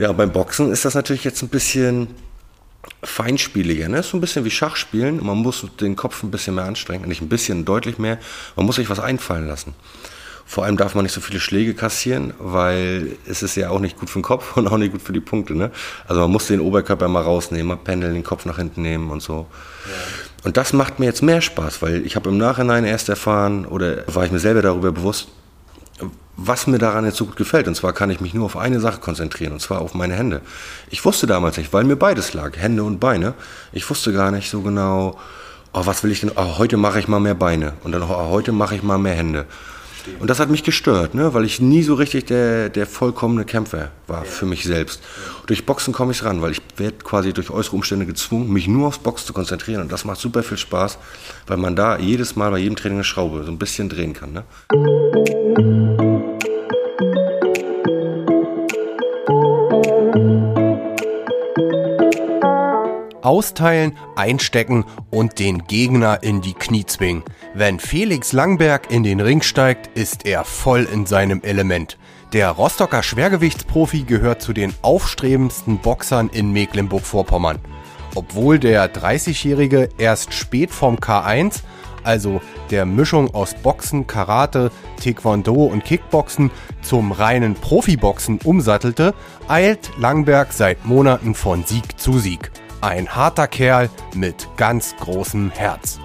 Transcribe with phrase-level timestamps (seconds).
[0.00, 2.06] Ja, beim Boxen ist das natürlich jetzt ein bisschen
[3.02, 3.88] feinspieliger.
[3.88, 3.98] Ne?
[3.98, 5.26] Ist so ein bisschen wie Schachspielen.
[5.26, 7.08] Man muss den Kopf ein bisschen mehr anstrengen.
[7.08, 8.18] Nicht ein bisschen, deutlich mehr.
[8.54, 9.74] Man muss sich was einfallen lassen.
[10.46, 13.98] Vor allem darf man nicht so viele Schläge kassieren, weil es ist ja auch nicht
[13.98, 15.56] gut für den Kopf und auch nicht gut für die Punkte.
[15.56, 15.72] Ne?
[16.06, 19.20] Also man muss den Oberkörper mal rausnehmen, mal pendeln, den Kopf nach hinten nehmen und
[19.20, 19.48] so.
[19.84, 19.92] Ja.
[20.44, 24.04] Und das macht mir jetzt mehr Spaß, weil ich habe im Nachhinein erst erfahren oder
[24.06, 25.26] war ich mir selber darüber bewusst,
[26.40, 27.68] was mir daran jetzt so gut gefällt.
[27.68, 30.40] Und zwar kann ich mich nur auf eine Sache konzentrieren, und zwar auf meine Hände.
[30.88, 33.34] Ich wusste damals nicht, weil mir beides lag, Hände und Beine.
[33.72, 35.18] Ich wusste gar nicht so genau,
[35.74, 38.30] oh, was will ich denn, oh, heute mache ich mal mehr Beine und dann oh,
[38.30, 39.46] heute mache ich mal mehr Hände.
[40.20, 41.34] Und das hat mich gestört, ne?
[41.34, 45.02] weil ich nie so richtig der, der vollkommene Kämpfer war für mich selbst.
[45.46, 48.88] Durch Boxen komme ich ran, weil ich werde quasi durch äußere Umstände gezwungen, mich nur
[48.88, 49.82] aufs Boxen zu konzentrieren.
[49.82, 50.98] Und das macht super viel Spaß,
[51.46, 54.32] weil man da jedes Mal bei jedem Training eine Schraube so ein bisschen drehen kann.
[54.32, 54.44] Ne?
[63.28, 67.22] Austeilen, einstecken und den Gegner in die Knie zwingen.
[67.52, 71.98] Wenn Felix Langberg in den Ring steigt, ist er voll in seinem Element.
[72.32, 77.58] Der Rostocker Schwergewichtsprofi gehört zu den aufstrebendsten Boxern in Mecklenburg-Vorpommern.
[78.14, 81.60] Obwohl der 30-Jährige erst spät vom K1,
[82.04, 84.70] also der Mischung aus Boxen, Karate,
[85.02, 89.12] Taekwondo und Kickboxen, zum reinen Profiboxen umsattelte,
[89.48, 92.50] eilt Langberg seit Monaten von Sieg zu Sieg.
[92.80, 95.98] Ein harter Kerl mit ganz großem Herz.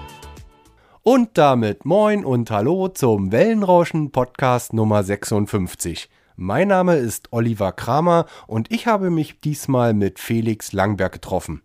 [1.02, 6.10] Und damit moin und hallo zum Wellenrauschen Podcast Nummer 56.
[6.34, 11.62] Mein Name ist Oliver Kramer und ich habe mich diesmal mit Felix Langberg getroffen.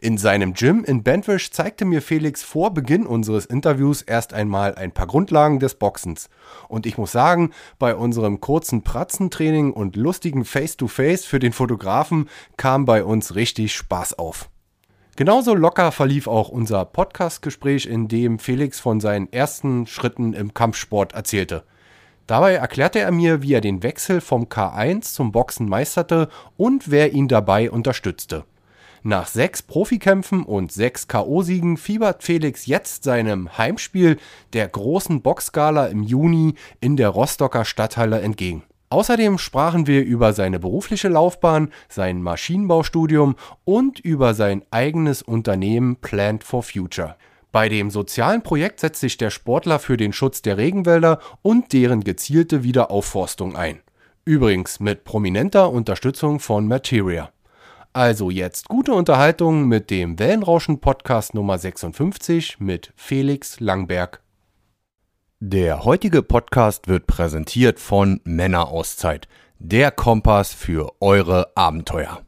[0.00, 4.92] In seinem Gym in Bentwisch zeigte mir Felix vor Beginn unseres Interviews erst einmal ein
[4.92, 6.28] paar Grundlagen des Boxens.
[6.68, 12.28] Und ich muss sagen, bei unserem kurzen Pratzentraining und lustigen Face-to-Face -face für den Fotografen
[12.56, 14.48] kam bei uns richtig Spaß auf.
[15.16, 21.12] Genauso locker verlief auch unser Podcast-Gespräch, in dem Felix von seinen ersten Schritten im Kampfsport
[21.12, 21.64] erzählte.
[22.26, 27.12] Dabei erklärte er mir, wie er den Wechsel vom K1 zum Boxen meisterte und wer
[27.12, 28.44] ihn dabei unterstützte.
[29.02, 34.18] Nach sechs Profikämpfen und sechs K.O.-Siegen fiebert Felix jetzt seinem Heimspiel
[34.52, 38.62] der großen Boxgala im Juni in der Rostocker Stadthalle entgegen.
[38.90, 46.44] Außerdem sprachen wir über seine berufliche Laufbahn, sein Maschinenbaustudium und über sein eigenes Unternehmen Plant
[46.44, 47.16] for Future.
[47.52, 52.04] Bei dem sozialen Projekt setzt sich der Sportler für den Schutz der Regenwälder und deren
[52.04, 53.80] gezielte Wiederaufforstung ein.
[54.24, 57.30] Übrigens mit prominenter Unterstützung von Materia.
[57.92, 64.22] Also jetzt gute Unterhaltung mit dem Wellenrauschen Podcast Nummer 56 mit Felix Langberg.
[65.40, 69.26] Der heutige Podcast wird präsentiert von Männerauszeit,
[69.58, 72.20] der Kompass für eure Abenteuer.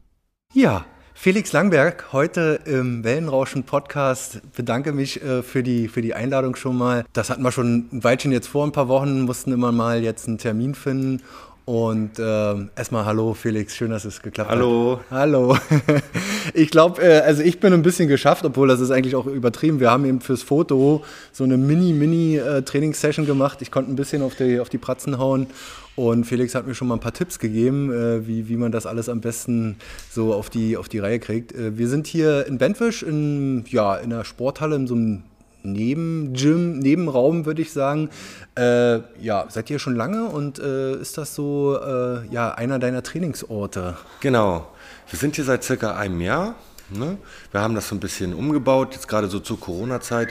[0.51, 4.41] Ja, Felix Langberg, heute im Wellenrauschen Podcast.
[4.57, 7.05] Bedanke mich äh, für, die, für die Einladung schon mal.
[7.13, 10.27] Das hatten wir schon ein Weilchen jetzt vor, ein paar Wochen, mussten immer mal jetzt
[10.27, 11.21] einen Termin finden.
[11.65, 14.99] Und äh, erstmal hallo Felix, schön, dass es geklappt hallo.
[14.99, 15.11] hat.
[15.11, 15.55] Hallo.
[15.55, 15.97] Hallo.
[16.53, 19.79] ich glaube, äh, also ich bin ein bisschen geschafft, obwohl das ist eigentlich auch übertrieben.
[19.79, 23.61] Wir haben eben fürs Foto so eine Mini-Mini-Trainingssession äh, gemacht.
[23.61, 25.47] Ich konnte ein bisschen auf die, auf die Pratzen hauen
[25.95, 28.85] und Felix hat mir schon mal ein paar Tipps gegeben, äh, wie, wie man das
[28.85, 29.77] alles am besten
[30.11, 31.53] so auf die, auf die Reihe kriegt.
[31.53, 35.23] Äh, wir sind hier in Bentwisch in, ja, in einer Sporthalle, in so einem
[35.63, 38.09] Neben-Gym, Nebenraum, würde ich sagen.
[38.55, 43.01] Äh, ja, seid ihr schon lange und äh, ist das so äh, ja, einer deiner
[43.01, 43.97] Trainingsorte?
[44.19, 44.67] Genau.
[45.09, 46.55] Wir sind hier seit circa einem Jahr.
[46.89, 47.17] Ne?
[47.51, 48.93] Wir haben das so ein bisschen umgebaut.
[48.93, 50.29] Jetzt gerade so zur Corona-Zeit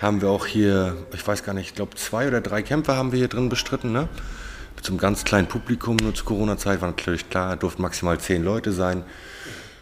[0.00, 3.12] haben wir auch hier, ich weiß gar nicht, ich glaube zwei oder drei Kämpfe haben
[3.12, 3.92] wir hier drin bestritten.
[3.92, 4.08] Ne?
[4.76, 9.04] Mit ganz kleinen Publikum, nur zur Corona-Zeit war natürlich klar, durften maximal zehn Leute sein.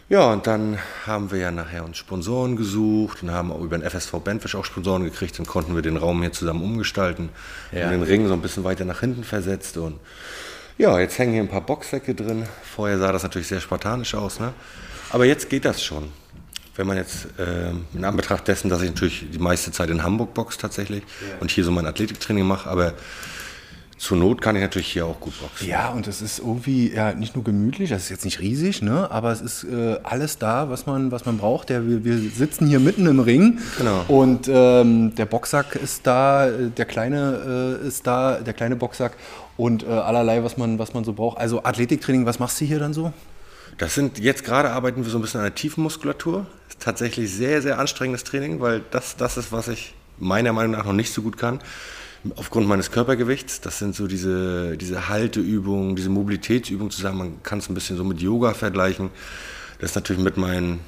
[0.07, 0.77] Ja, und dann
[1.07, 4.65] haben wir ja nachher uns Sponsoren gesucht und haben auch über den FSV Bandfish auch
[4.65, 7.29] Sponsoren gekriegt und konnten wir den Raum hier zusammen umgestalten
[7.71, 7.85] ja.
[7.85, 9.99] und den Ring so ein bisschen weiter nach hinten versetzt und
[10.77, 12.45] ja, jetzt hängen hier ein paar Boxsäcke drin.
[12.75, 14.53] Vorher sah das natürlich sehr spartanisch aus, ne?
[15.09, 16.11] Aber jetzt geht das schon.
[16.75, 20.33] Wenn man jetzt äh, in Anbetracht dessen, dass ich natürlich die meiste Zeit in Hamburg
[20.33, 21.37] boxe tatsächlich ja.
[21.39, 22.93] und hier so mein Athletiktraining mache, aber
[23.97, 25.67] zur Not kann ich natürlich hier auch gut boxen.
[25.67, 29.09] Ja, und es ist irgendwie ja nicht nur gemütlich, das ist jetzt nicht riesig, ne?
[29.09, 31.69] aber es ist äh, alles da, was man, was man braucht.
[31.69, 34.03] Der, wir, wir sitzen hier mitten im Ring genau.
[34.09, 39.13] und ähm, der Boxsack ist da, der kleine äh, ist da, der kleine Boxsack
[39.55, 41.37] und äh, allerlei, was man, was man so braucht.
[41.37, 43.13] Also Athletiktraining, was machst du hier dann so?
[43.77, 46.45] Das sind, jetzt gerade arbeiten wir so ein bisschen an der Tiefenmuskulatur.
[46.67, 50.73] Das ist tatsächlich sehr, sehr anstrengendes Training, weil das, das ist, was ich meiner Meinung
[50.73, 51.59] nach noch nicht so gut kann
[52.35, 53.61] aufgrund meines Körpergewichts.
[53.61, 57.17] Das sind so diese, diese Halteübungen, diese Mobilitätsübungen zusammen.
[57.17, 59.09] Man kann es ein bisschen so mit Yoga vergleichen.
[59.79, 60.79] Das ist natürlich mit meinen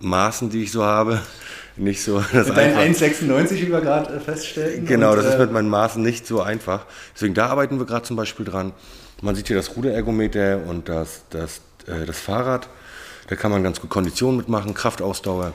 [0.00, 1.20] Maßen, die ich so habe,
[1.76, 2.22] nicht so.
[2.32, 4.86] Das Dein 1,96, wie wir gerade feststellen.
[4.86, 6.86] Genau, und, das ist äh, mit meinen Maßen nicht so einfach.
[7.14, 8.72] Deswegen da arbeiten wir gerade zum Beispiel dran.
[9.22, 12.68] Man sieht hier das Ruderergometer und das, das, äh, das Fahrrad.
[13.28, 15.54] Da kann man ganz gut Konditionen mitmachen, Kraftausdauer.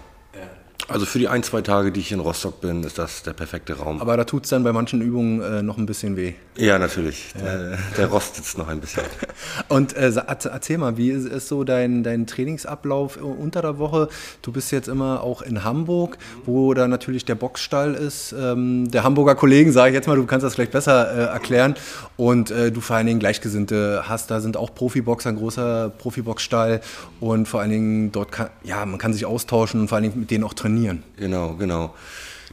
[0.88, 3.78] Also für die ein, zwei Tage, die ich in Rostock bin, ist das der perfekte
[3.78, 4.02] Raum.
[4.02, 6.34] Aber da tut es dann bei manchen Übungen äh, noch ein bisschen weh.
[6.58, 7.34] Ja, natürlich.
[7.36, 7.42] Ja.
[7.42, 9.04] Der, der Rost sitzt noch ein bisschen.
[9.68, 14.10] Und äh, erzähl mal, wie ist, ist, so dein, dein Trainingsablauf unter der Woche?
[14.42, 18.34] Du bist jetzt immer auch in Hamburg, wo da natürlich der Boxstall ist.
[18.38, 21.76] Ähm, der Hamburger Kollegen, sage ich jetzt mal, du kannst das vielleicht besser äh, erklären.
[22.18, 26.82] Und äh, du vor allen Dingen Gleichgesinnte hast, da sind auch Profiboxer, ein großer Profiboxstall.
[27.20, 30.20] Und vor allen Dingen dort kann, ja, man kann sich austauschen und vor allen Dingen
[30.20, 31.04] mit denen auch trainieren trainieren.
[31.18, 31.94] Genau, genau.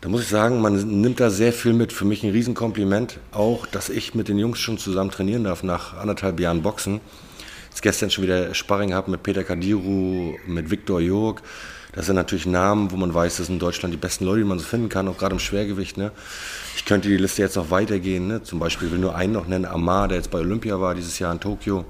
[0.01, 1.93] Da muss ich sagen, man nimmt da sehr viel mit.
[1.93, 5.97] Für mich ein Riesenkompliment auch, dass ich mit den Jungs schon zusammen trainieren darf nach
[5.97, 7.01] anderthalb Jahren Boxen.
[7.71, 11.41] Jetzt gestern schon wieder Sparring habe mit Peter Kadiru, mit Viktor Jörg.
[11.93, 14.45] Das sind natürlich Namen, wo man weiß, das sind in Deutschland die besten Leute, die
[14.45, 15.97] man so finden kann, auch gerade im Schwergewicht.
[15.97, 16.13] Ne?
[16.77, 18.27] Ich könnte die Liste jetzt noch weitergehen.
[18.27, 18.43] Ne?
[18.43, 21.33] Zum Beispiel will nur einen noch nennen, Amar, der jetzt bei Olympia war dieses Jahr
[21.33, 21.87] in Tokio.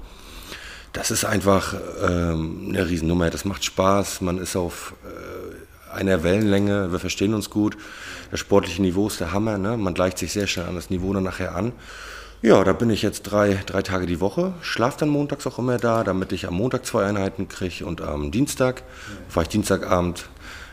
[0.93, 3.29] Das ist einfach ähm, eine Riesennummer.
[3.29, 4.21] Das macht Spaß.
[4.21, 4.93] Man ist auf
[5.97, 7.77] einer Wellenlänge, wir verstehen uns gut.
[8.31, 9.77] Das sportliche Niveau ist der Hammer, ne?
[9.77, 11.73] man gleicht sich sehr schnell an das Niveau dann nachher an.
[12.41, 15.77] Ja, da bin ich jetzt drei, drei Tage die Woche, schlafe dann montags auch immer
[15.77, 18.83] da, damit ich am Montag zwei Einheiten kriege und am Dienstag
[19.27, 20.29] fahre ich Dienstagabend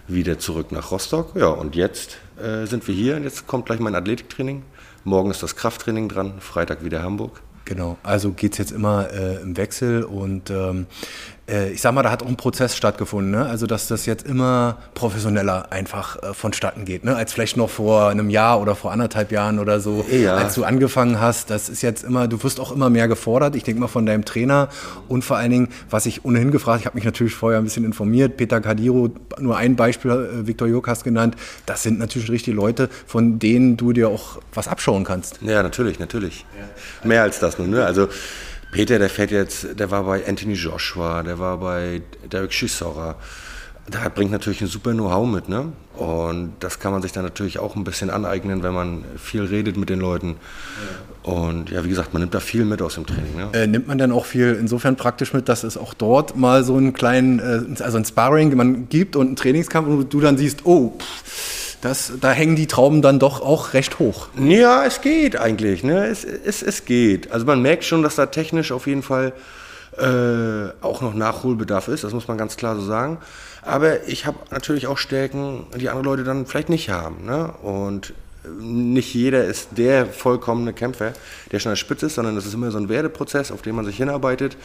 [0.06, 1.34] wieder zurück nach Rostock.
[1.34, 4.62] Ja, und jetzt äh, sind wir hier und jetzt kommt gleich mein Athletiktraining.
[5.04, 7.40] Morgen ist das Krafttraining dran, Freitag wieder Hamburg.
[7.64, 12.02] Genau, also geht es jetzt immer äh, im Wechsel und ähm, äh, ich sag mal,
[12.02, 13.44] da hat auch ein Prozess stattgefunden, ne?
[13.44, 17.16] also dass das jetzt immer professioneller einfach äh, vonstatten geht, ne?
[17.16, 20.36] als vielleicht noch vor einem Jahr oder vor anderthalb Jahren oder so, ja.
[20.36, 21.50] als du angefangen hast.
[21.50, 24.24] Das ist jetzt immer, du wirst auch immer mehr gefordert, ich denke mal von deinem
[24.24, 24.68] Trainer
[25.08, 27.84] und vor allen Dingen, was ich ohnehin gefragt, ich habe mich natürlich vorher ein bisschen
[27.84, 31.36] informiert, Peter Kadiro, nur ein Beispiel, äh, Viktor Jokas genannt,
[31.66, 35.40] das sind natürlich richtig Leute, von denen du dir auch was abschauen kannst.
[35.42, 36.46] Ja, natürlich, natürlich.
[36.58, 37.08] Ja.
[37.08, 37.84] Mehr als das nun, ne?
[37.84, 38.08] Also
[38.74, 43.14] Peter, der fährt jetzt, der war bei Anthony Joshua, der war bei Derek Chisora.
[43.88, 45.72] Da bringt natürlich ein super Know-how mit, ne?
[45.94, 49.76] Und das kann man sich dann natürlich auch ein bisschen aneignen, wenn man viel redet
[49.76, 50.38] mit den Leuten.
[51.22, 53.36] Und ja, wie gesagt, man nimmt da viel mit aus dem Training.
[53.36, 53.50] Ne?
[53.52, 56.76] Äh, nimmt man dann auch viel insofern praktisch mit, dass es auch dort mal so
[56.76, 60.66] einen kleinen, äh, also ein Sparring man gibt und einen Trainingskampf und du dann siehst,
[60.66, 64.28] oh, pff, das, da hängen die Trauben dann doch auch recht hoch.
[64.38, 65.84] Ja, es geht eigentlich.
[65.84, 66.06] Ne?
[66.06, 67.30] Es, es, es geht.
[67.30, 69.34] Also man merkt schon, dass da technisch auf jeden Fall
[69.98, 72.02] äh, auch noch Nachholbedarf ist.
[72.02, 73.18] Das muss man ganz klar so sagen.
[73.60, 77.26] Aber ich habe natürlich auch Stärken, die andere Leute dann vielleicht nicht haben.
[77.26, 77.52] Ne?
[77.62, 78.14] Und
[78.58, 81.12] nicht jeder ist der vollkommene Kämpfer,
[81.52, 83.74] der schon an der Spitze ist, sondern das ist immer so ein Werdeprozess, auf den
[83.74, 84.56] man sich hinarbeitet.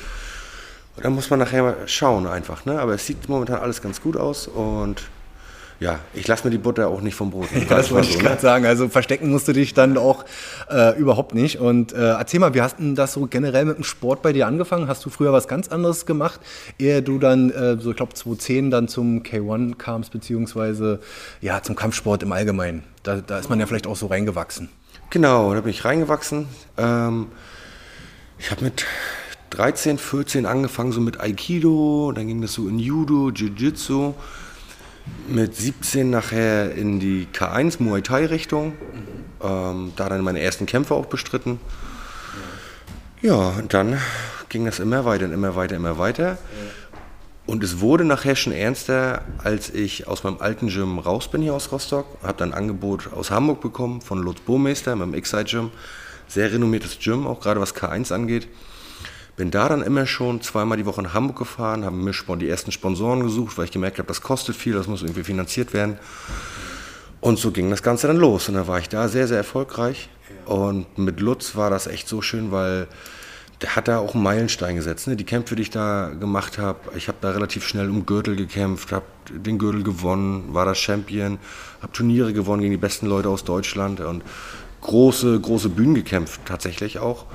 [0.95, 2.63] Und da muss man nachher mal schauen einfach.
[2.63, 2.79] Ne?
[2.79, 5.03] Aber es sieht momentan alles ganz gut aus und
[5.79, 7.47] ja, ich lasse mir die Butter auch nicht vom Brot.
[7.55, 8.41] Ja, das wollte so, ich gerade ne?
[8.41, 8.65] sagen.
[8.65, 10.25] Also verstecken musst du dich dann auch
[10.69, 11.59] äh, überhaupt nicht.
[11.59, 14.47] Und äh, erzähl mal, wie hast denn das so generell mit dem Sport bei dir
[14.47, 14.87] angefangen?
[14.87, 16.41] Hast du früher was ganz anderes gemacht,
[16.77, 20.99] ehe du dann, äh, so ich glaube 2010 dann zum K1 kamst, beziehungsweise
[21.41, 22.83] ja, zum Kampfsport im Allgemeinen?
[23.03, 24.69] Da, da ist man ja vielleicht auch so reingewachsen.
[25.11, 26.47] Genau, da bin ich reingewachsen.
[26.77, 27.27] Ähm,
[28.37, 28.85] ich habe mit
[29.51, 34.13] 13, 14 angefangen, so mit Aikido, dann ging das so in Judo, Jiu-Jitsu
[35.27, 38.69] mit 17 nachher in die K1 Muay Thai Richtung.
[38.69, 39.19] Mhm.
[39.41, 41.59] Ähm, da dann meine ersten Kämpfe auch bestritten.
[43.21, 43.99] Ja, und dann
[44.49, 46.23] ging das immer weiter und immer weiter, immer weiter.
[46.23, 46.37] Ja.
[47.45, 51.53] Und es wurde nachher schon ernster, als ich aus meinem alten Gym raus bin hier
[51.55, 52.05] aus Rostock.
[52.21, 55.71] Habe dann ein Angebot aus Hamburg bekommen von Lutz Bohmeister mit dem X-Side Gym.
[56.27, 58.47] Sehr renommiertes Gym, auch gerade was K1 angeht.
[59.39, 62.73] Bin da dann immer schon zweimal die Woche nach Hamburg gefahren, habe mir die ersten
[62.73, 65.97] Sponsoren gesucht, weil ich gemerkt habe, das kostet viel, das muss irgendwie finanziert werden.
[67.21, 68.49] Und so ging das Ganze dann los.
[68.49, 70.09] Und dann war ich da sehr, sehr erfolgreich.
[70.45, 72.89] Und mit Lutz war das echt so schön, weil
[73.61, 75.07] der hat da auch einen Meilenstein gesetzt.
[75.07, 75.15] Ne?
[75.15, 78.91] Die Kämpfe, die ich da gemacht habe, ich habe da relativ schnell um Gürtel gekämpft,
[78.91, 81.39] habe den Gürtel gewonnen, war da Champion,
[81.81, 84.21] habe Turniere gewonnen gegen die besten Leute aus Deutschland und
[84.81, 87.25] große, große Bühnen gekämpft tatsächlich auch.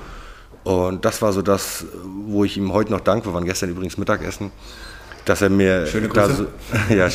[0.63, 3.41] Und das war so das, wo ich ihm heute noch dankbar war.
[3.43, 4.51] Gestern übrigens Mittagessen,
[5.25, 6.47] dass er mir, da so,
[6.89, 7.09] ja,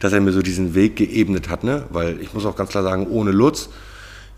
[0.00, 1.64] dass er mir so diesen Weg geebnet hat.
[1.64, 1.84] Ne?
[1.90, 3.68] Weil ich muss auch ganz klar sagen, ohne Lutz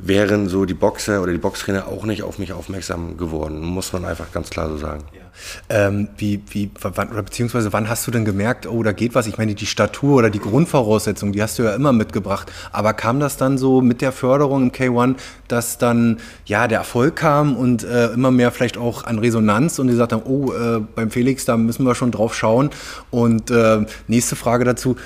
[0.02, 4.04] wären so die Boxer oder die Boxtrainer auch nicht auf mich aufmerksam geworden, muss man
[4.04, 5.04] einfach ganz klar so sagen.
[5.12, 5.20] Ja.
[5.68, 9.26] Ähm, wie, wie, wann, oder beziehungsweise wann hast du denn gemerkt, oh, da geht was?
[9.26, 12.50] Ich meine, die Statur oder die Grundvoraussetzungen, die hast du ja immer mitgebracht.
[12.72, 15.16] Aber kam das dann so mit der Förderung im K1,
[15.48, 19.88] dass dann ja der Erfolg kam und äh, immer mehr vielleicht auch an Resonanz und
[19.88, 22.70] die sagt dann, oh, äh, beim Felix, da müssen wir schon drauf schauen.
[23.10, 24.96] Und äh, nächste Frage dazu,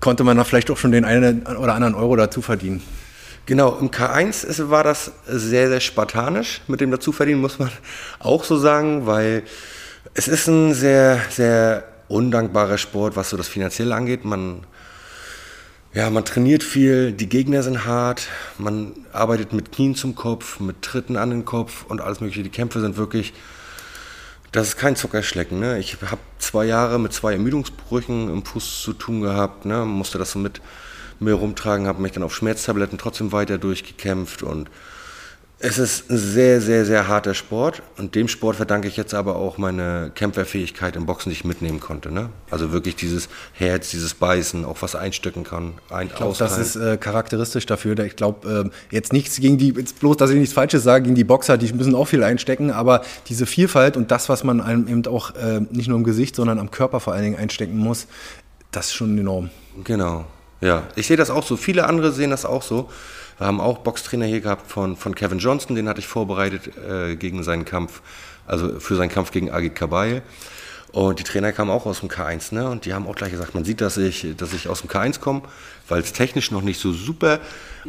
[0.00, 2.82] konnte man da vielleicht auch schon den einen oder anderen Euro dazu verdienen?
[3.46, 7.70] Genau, im K1 ist, war das sehr, sehr spartanisch mit dem Dazuverdienen, muss man
[8.18, 9.42] auch so sagen, weil
[10.14, 14.24] es ist ein sehr, sehr undankbarer Sport, was so das Finanzielle angeht.
[14.24, 14.66] Man,
[15.94, 18.28] ja, man trainiert viel, die Gegner sind hart,
[18.58, 22.42] man arbeitet mit Knien zum Kopf, mit Tritten an den Kopf und alles mögliche.
[22.42, 23.32] Die Kämpfe sind wirklich,
[24.52, 25.60] das ist kein Zuckerschlecken.
[25.60, 25.78] Ne?
[25.78, 29.84] Ich habe zwei Jahre mit zwei Ermüdungsbrüchen im Fuß zu tun gehabt, ne?
[29.84, 30.60] musste das so mit
[31.20, 34.70] mir rumtragen, habe mich dann auf Schmerztabletten trotzdem weiter durchgekämpft und
[35.62, 39.36] es ist ein sehr, sehr, sehr harter Sport und dem Sport verdanke ich jetzt aber
[39.36, 42.10] auch meine Kämpferfähigkeit im Boxen, die ich mitnehmen konnte.
[42.10, 42.30] Ne?
[42.50, 45.74] Also wirklich dieses Herz, dieses Beißen, auch was einstecken kann.
[45.90, 47.98] Ein, ich glaube, das ist äh, charakteristisch dafür.
[47.98, 51.14] Ich glaube, äh, jetzt nichts gegen die, jetzt bloß, dass ich nichts Falsches sage, gegen
[51.14, 54.88] die Boxer, die müssen auch viel einstecken, aber diese Vielfalt und das, was man einem
[54.88, 58.06] eben auch äh, nicht nur im Gesicht, sondern am Körper vor allen Dingen einstecken muss,
[58.70, 59.50] das ist schon enorm.
[59.84, 60.24] Genau.
[60.60, 61.56] Ja, ich sehe das auch so.
[61.56, 62.90] Viele andere sehen das auch so.
[63.38, 67.16] Wir haben auch Boxtrainer hier gehabt von, von Kevin Johnston, den hatte ich vorbereitet äh,
[67.16, 68.02] gegen seinen Kampf,
[68.46, 70.22] also für seinen Kampf gegen Agit Kabaye.
[70.92, 72.68] Und die Trainer kamen auch aus dem K1, ne?
[72.68, 75.20] Und die haben auch gleich gesagt, man sieht, dass ich, dass ich aus dem K1
[75.20, 75.42] komme,
[75.88, 77.38] weil es technisch noch nicht so super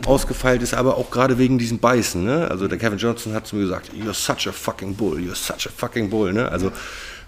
[0.05, 2.47] ausgefeilt ist, aber auch gerade wegen diesem Beißen, ne?
[2.49, 5.67] Also der Kevin Johnson hat zu mir gesagt, you're such a fucking bull, you're such
[5.67, 6.47] a fucking bull, ne?
[6.49, 6.71] Also,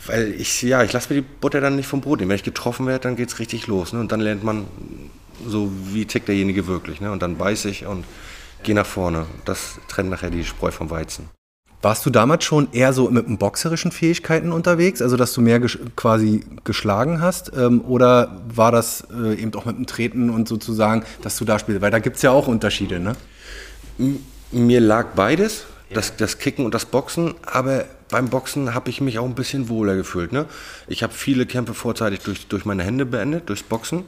[0.06, 2.30] weil ich, ja, ich lasse mir die Butter dann nicht vom Brot nehmen.
[2.30, 4.00] Wenn ich getroffen werde, dann geht's richtig los, ne?
[4.00, 4.68] Und dann lernt man
[5.48, 7.02] so wie tickt derjenige wirklich.
[7.02, 7.12] Ne?
[7.12, 8.06] Und dann beiße ich und
[8.64, 9.26] gehe nach vorne.
[9.46, 11.30] Das trennt nachher die Spreu vom Weizen.
[11.82, 15.78] Warst du damals schon eher so mit boxerischen Fähigkeiten unterwegs, also dass du mehr ges
[15.98, 17.52] quasi geschlagen hast?
[17.58, 21.60] Ähm, oder war das äh, eben auch mit dem Treten und sozusagen, dass du da
[21.60, 21.82] spielst?
[21.82, 23.18] Weil da gibt es ja auch Unterschiede, ne?
[24.52, 25.96] Mir lag beides, ja.
[25.96, 29.68] das, das Kicken und das Boxen, aber beim Boxen habe ich mich auch ein bisschen
[29.68, 30.32] wohler gefühlt.
[30.32, 30.46] Ne?
[30.88, 34.04] Ich habe viele Kämpfe vorzeitig durch, durch meine Hände beendet, durchs Boxen.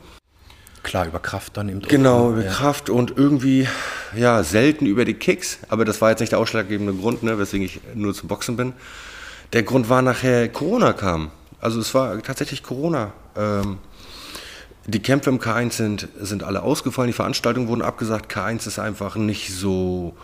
[0.86, 1.82] Klar, über Kraft dann eben.
[1.82, 2.52] Genau, über ja.
[2.52, 3.68] Kraft und irgendwie,
[4.16, 5.58] ja, selten über die Kicks.
[5.68, 8.74] Aber das war jetzt nicht der ausschlaggebende Grund, ne, weswegen ich nur zum Boxen bin.
[9.54, 11.32] Der Grund war nachher, Corona kam.
[11.60, 13.14] Also es war tatsächlich Corona.
[13.36, 13.80] Ähm,
[14.86, 18.32] die Kämpfe im K1 sind, sind alle ausgefallen, die Veranstaltungen wurden abgesagt.
[18.32, 20.16] K1 ist einfach nicht so,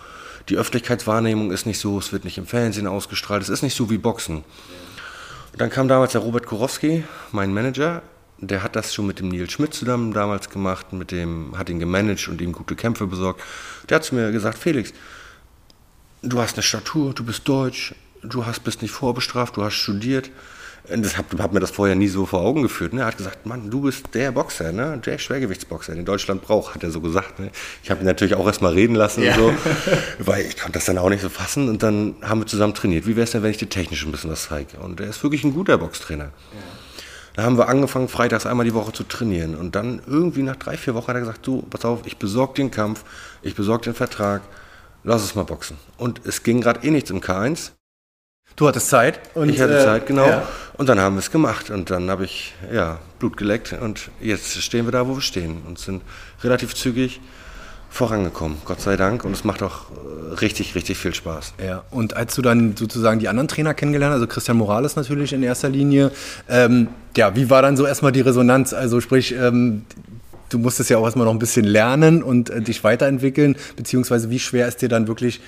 [0.47, 3.89] die Öffentlichkeitswahrnehmung ist nicht so, es wird nicht im Fernsehen ausgestrahlt, es ist nicht so
[3.89, 4.43] wie Boxen.
[5.53, 8.03] Und dann kam damals der Robert Kurowski, mein Manager,
[8.41, 11.79] der hat das schon mit dem Neil Schmidt zusammen damals gemacht, mit dem, hat ihn
[11.79, 13.41] gemanagt und ihm gute Kämpfe besorgt.
[13.87, 14.93] Der hat zu mir gesagt, Felix,
[16.23, 17.93] du hast eine Statur, du bist deutsch,
[18.23, 20.31] du hast, bist nicht vorbestraft, du hast studiert.
[20.87, 22.93] Das hat, hat mir das vorher nie so vor Augen geführt.
[22.93, 23.01] Ne?
[23.01, 24.99] Er hat gesagt, Mann, du bist der Boxer, ne?
[25.05, 27.39] der Schwergewichtsboxer, den Deutschland braucht, hat er so gesagt.
[27.39, 27.51] Ne?
[27.83, 29.35] Ich habe ihn natürlich auch erstmal reden lassen, ja.
[29.35, 29.53] so,
[30.19, 31.69] weil ich konnte das dann auch nicht so fassen.
[31.69, 33.05] Und dann haben wir zusammen trainiert.
[33.05, 34.79] Wie wäre es denn, wenn ich dir technisch ein bisschen was zeige?
[34.79, 36.25] Und er ist wirklich ein guter Boxtrainer.
[36.25, 36.31] Ja.
[37.33, 39.55] Da haben wir angefangen, freitags einmal die Woche zu trainieren.
[39.55, 42.55] Und dann irgendwie nach drei, vier Wochen hat er gesagt, du, pass auf, ich besorge
[42.55, 43.03] den Kampf,
[43.41, 44.41] ich besorge den Vertrag,
[45.03, 45.77] lass es mal boxen.
[45.97, 47.71] Und es ging gerade eh nichts im K1.
[48.57, 49.21] Du hattest Zeit.
[49.33, 50.27] Und, ich hatte äh, Zeit, genau.
[50.27, 50.47] Ja.
[50.73, 51.69] Und dann haben wir es gemacht.
[51.69, 53.73] Und dann habe ich ja, Blut geleckt.
[53.73, 55.61] Und jetzt stehen wir da, wo wir stehen.
[55.65, 56.03] Und sind
[56.43, 57.21] relativ zügig
[57.91, 59.25] vorangekommen, Gott sei Dank.
[59.25, 61.53] Und es macht auch äh, richtig, richtig viel Spaß.
[61.63, 65.43] Ja, und als du dann sozusagen die anderen Trainer kennengelernt, also Christian Morales natürlich in
[65.43, 66.11] erster Linie,
[66.49, 68.73] ähm, ja, wie war dann so erstmal die Resonanz?
[68.73, 69.83] Also sprich, ähm,
[70.49, 74.39] du musstest ja auch erstmal noch ein bisschen lernen und äh, dich weiterentwickeln, beziehungsweise wie
[74.39, 75.41] schwer ist dir dann wirklich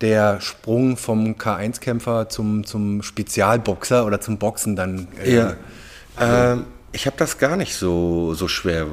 [0.00, 5.08] der Sprung vom K1-Kämpfer zum, zum Spezialboxer oder zum Boxen dann?
[5.22, 5.56] Äh, ja,
[6.16, 8.86] also, ich habe das gar nicht so, so schwer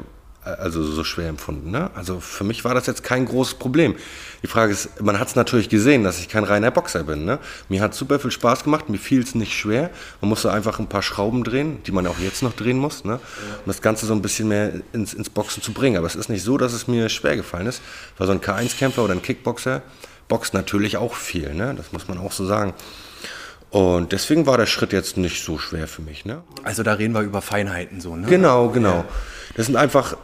[0.55, 1.71] also so schwer empfunden.
[1.71, 1.89] Ne?
[1.95, 3.95] Also für mich war das jetzt kein großes Problem.
[4.43, 7.25] Die Frage ist, man hat es natürlich gesehen, dass ich kein reiner Boxer bin.
[7.25, 7.39] Ne?
[7.69, 9.89] Mir hat super viel Spaß gemacht, mir fiel es nicht schwer.
[10.21, 13.13] Man musste einfach ein paar Schrauben drehen, die man auch jetzt noch drehen muss, ne?
[13.13, 15.97] um das Ganze so ein bisschen mehr ins, ins Boxen zu bringen.
[15.97, 17.81] Aber es ist nicht so, dass es mir schwer gefallen ist,
[18.17, 19.81] weil so ein K1-Kämpfer oder ein Kickboxer
[20.27, 21.53] boxt natürlich auch viel.
[21.53, 21.73] Ne?
[21.75, 22.73] Das muss man auch so sagen.
[23.69, 26.25] Und deswegen war der Schritt jetzt nicht so schwer für mich.
[26.25, 26.41] Ne?
[26.63, 28.27] Also da reden wir über Feinheiten so, ne?
[28.27, 29.03] Genau, genau.
[29.55, 30.15] Das sind einfach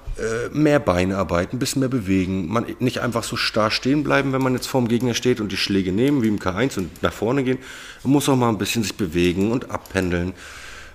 [0.51, 2.47] mehr Beinarbeit, ein bisschen mehr bewegen.
[2.47, 5.57] Man nicht einfach so starr stehen bleiben, wenn man jetzt vorm Gegner steht und die
[5.57, 7.57] Schläge nehmen, wie im K1 und nach vorne gehen.
[8.03, 10.33] Man muss auch mal ein bisschen sich bewegen und abpendeln.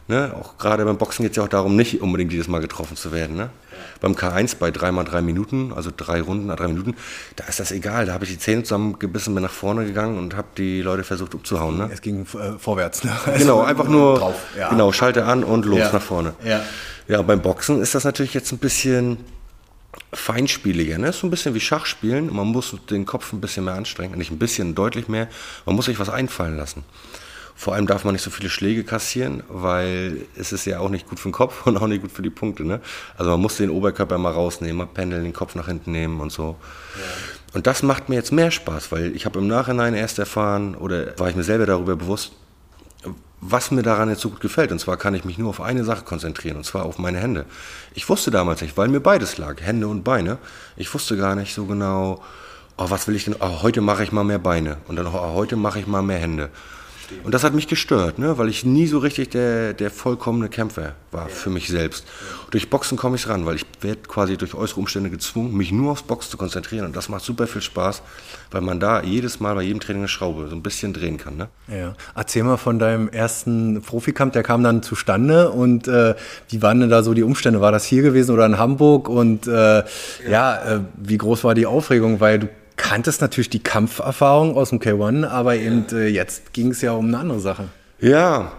[0.08, 0.34] Ne?
[0.40, 3.12] Auch gerade beim Boxen geht es ja auch darum, nicht unbedingt jedes Mal getroffen zu
[3.12, 3.36] werden.
[3.36, 3.50] Ne?
[4.00, 6.94] Beim K1 bei 3x3 Minuten, also drei Runden, drei Minuten,
[7.36, 8.06] da ist das egal.
[8.06, 11.34] Da habe ich die Zähne zusammengebissen, bin nach vorne gegangen und habe die Leute versucht
[11.34, 11.76] umzuhauen.
[11.76, 11.90] Ne?
[11.92, 13.04] Es ging äh, vorwärts.
[13.04, 13.12] Ne?
[13.38, 14.36] Genau, einfach nur drauf.
[14.58, 14.70] Ja.
[14.70, 15.92] genau, schalte an und los Ja.
[15.92, 16.34] nach vorne.
[16.42, 16.62] Ja.
[17.06, 19.18] ja, beim Boxen ist das natürlich jetzt ein bisschen
[20.12, 20.96] feinspieliger.
[20.98, 21.08] Ne?
[21.08, 22.34] Ist so ein bisschen wie Schachspielen.
[22.34, 24.16] Man muss den Kopf ein bisschen mehr anstrengen.
[24.16, 25.28] Nicht ein bisschen, deutlich mehr.
[25.66, 26.84] Man muss sich was einfallen lassen.
[27.58, 31.08] Vor allem darf man nicht so viele Schläge kassieren, weil es ist ja auch nicht
[31.08, 32.64] gut für den Kopf und auch nicht gut für die Punkte.
[32.64, 32.80] Ne?
[33.16, 36.30] Also man muss den Oberkörper mal rausnehmen, mal pendeln, den Kopf nach hinten nehmen und
[36.30, 36.54] so.
[37.54, 41.18] Und das macht mir jetzt mehr Spaß, weil ich habe im Nachhinein erst erfahren oder
[41.18, 42.30] war ich mir selber darüber bewusst,
[43.40, 44.70] was mir daran jetzt so gut gefällt.
[44.70, 47.44] Und zwar kann ich mich nur auf eine Sache konzentrieren, und zwar auf meine Hände.
[47.92, 50.38] Ich wusste damals nicht, weil mir beides lag, Hände und Beine.
[50.76, 52.22] Ich wusste gar nicht so genau,
[52.76, 55.34] oh, was will ich denn, oh, heute mache ich mal mehr Beine und dann oh,
[55.34, 56.50] heute mache ich mal mehr Hände.
[57.24, 58.38] Und das hat mich gestört, ne?
[58.38, 62.06] weil ich nie so richtig der, der vollkommene Kämpfer war für mich selbst.
[62.50, 65.92] Durch Boxen komme ich ran, weil ich werde quasi durch äußere Umstände gezwungen, mich nur
[65.92, 66.86] aufs Boxen zu konzentrieren.
[66.86, 68.02] Und das macht super viel Spaß,
[68.50, 71.36] weil man da jedes Mal bei jedem Training eine Schraube so ein bisschen drehen kann.
[71.36, 71.48] Ne?
[71.68, 71.94] Ja.
[72.14, 76.14] Erzähl mal von deinem ersten Profikampf, der kam dann zustande und äh,
[76.48, 77.60] wie waren denn da so die Umstände?
[77.60, 79.08] War das hier gewesen oder in Hamburg?
[79.08, 79.84] Und äh,
[80.28, 82.20] ja, äh, wie groß war die Aufregung?
[82.20, 82.48] Weil du
[82.78, 87.08] kanntest natürlich die Kampferfahrung aus dem K1, aber eben äh, jetzt ging es ja um
[87.08, 87.68] eine andere Sache.
[88.00, 88.52] Ja,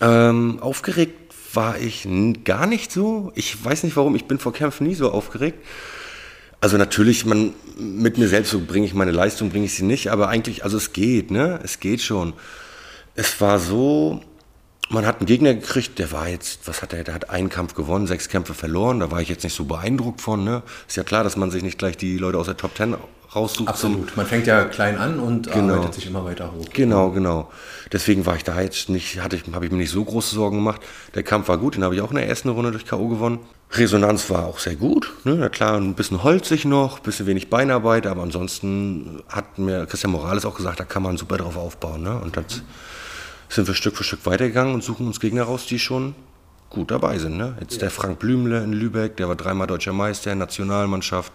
[0.00, 2.08] ähm, aufgeregt war ich
[2.44, 3.30] gar nicht so.
[3.36, 5.58] Ich weiß nicht warum, ich bin vor Kämpfen nie so aufgeregt.
[6.60, 10.08] Also natürlich, man, mit mir selbst so bringe ich meine Leistung, bringe ich sie nicht,
[10.10, 11.60] aber eigentlich, also es geht, ne?
[11.62, 12.32] Es geht schon.
[13.14, 14.22] Es war so,
[14.88, 17.74] man hat einen Gegner gekriegt, der war jetzt, was hat er, der hat einen Kampf
[17.74, 20.62] gewonnen, sechs Kämpfe verloren, da war ich jetzt nicht so beeindruckt von, ne?
[20.88, 22.96] Ist ja klar, dass man sich nicht gleich die Leute aus der Top Ten
[23.36, 23.76] raussucht.
[23.76, 25.74] zum- Man fängt ja klein an und Genau.
[25.74, 26.64] arbeitet sich immer weiter hoch.
[26.72, 27.50] Genau, genau.
[27.92, 30.56] Deswegen war ich da jetzt nicht, hatte ich, habe ich mir nicht so große Sorgen
[30.56, 30.80] gemacht.
[31.14, 33.08] Der Kampf war gut, den habe ich auch in der ersten Runde durch K.O.
[33.08, 33.38] gewonnen.
[33.72, 35.12] Resonanz war auch sehr gut.
[35.24, 35.36] Ne?
[35.38, 40.12] Na klar, ein bisschen holzig noch, ein bisschen wenig Beinarbeit, aber ansonsten hat mir Christian
[40.12, 42.02] Morales auch gesagt, da kann man super drauf aufbauen.
[42.02, 42.18] Ne?
[42.18, 42.44] Und dann
[43.48, 46.14] sind wir Stück für Stück weitergegangen und suchen uns Gegner raus, die schon
[46.70, 47.36] gut dabei sind.
[47.36, 47.56] Ne?
[47.60, 51.32] Jetzt der Frank Blümle in Lübeck, der war dreimal deutscher Meister, Nationalmannschaft,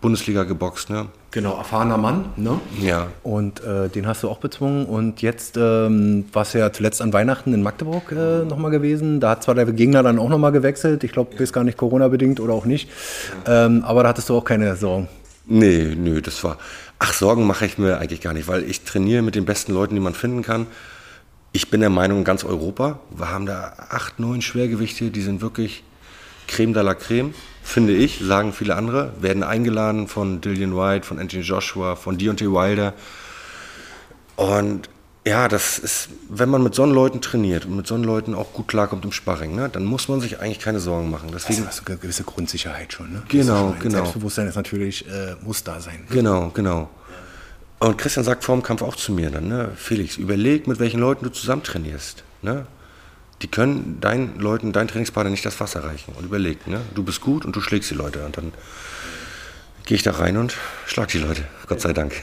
[0.00, 0.90] Bundesliga geboxt.
[0.90, 1.06] Ne?
[1.30, 2.60] Genau, erfahrener Mann, ne?
[2.80, 4.86] Ja, Und äh, den hast du auch bezwungen.
[4.86, 9.20] Und jetzt ähm, warst du ja zuletzt an Weihnachten in Magdeburg äh, nochmal gewesen.
[9.20, 11.04] Da hat zwar der Gegner dann auch nochmal gewechselt.
[11.04, 12.88] Ich glaube, ist gar nicht Corona-bedingt oder auch nicht.
[13.46, 15.08] Ähm, aber da hattest du auch keine Sorgen.
[15.46, 16.58] Nee, nö, das war.
[16.98, 19.94] Ach, Sorgen mache ich mir eigentlich gar nicht, weil ich trainiere mit den besten Leuten,
[19.94, 20.66] die man finden kann.
[21.52, 25.40] Ich bin der Meinung, in ganz Europa, wir haben da acht, neun Schwergewichte, die sind
[25.40, 25.84] wirklich
[26.48, 27.32] Creme de la Creme,
[27.66, 32.46] finde ich, sagen viele andere, werden eingeladen von Dillian White, von Anthony Joshua, von Deontay
[32.46, 32.94] Wilder.
[34.36, 34.88] Und
[35.26, 38.68] ja, das ist, wenn man mit so Leuten trainiert und mit so Leuten auch gut
[38.68, 41.30] klarkommt im Sparring, ne, dann muss man sich eigentlich keine Sorgen machen.
[41.32, 43.12] Deswegen, Also hast du eine gewisse Grundsicherheit schon.
[43.12, 43.22] Ne?
[43.28, 43.94] Genau, schon- genau.
[43.96, 46.04] Selbstbewusstsein ist natürlich, äh, muss da sein.
[46.10, 46.88] Genau, genau.
[47.80, 51.00] Und Christian sagt vor dem Kampf auch zu mir dann, ne, Felix, überleg, mit welchen
[51.00, 52.22] Leuten du zusammen trainierst.
[52.42, 52.66] Ne?
[53.42, 56.14] Die können deinen Leuten, deinen Trainingspartner nicht das Wasser reichen.
[56.16, 56.80] Und überleg, ne?
[56.94, 58.24] du bist gut und du schlägst die Leute.
[58.24, 58.52] Und dann
[59.84, 61.42] gehe ich da rein und schlag die Leute.
[61.66, 62.14] Gott sei Dank.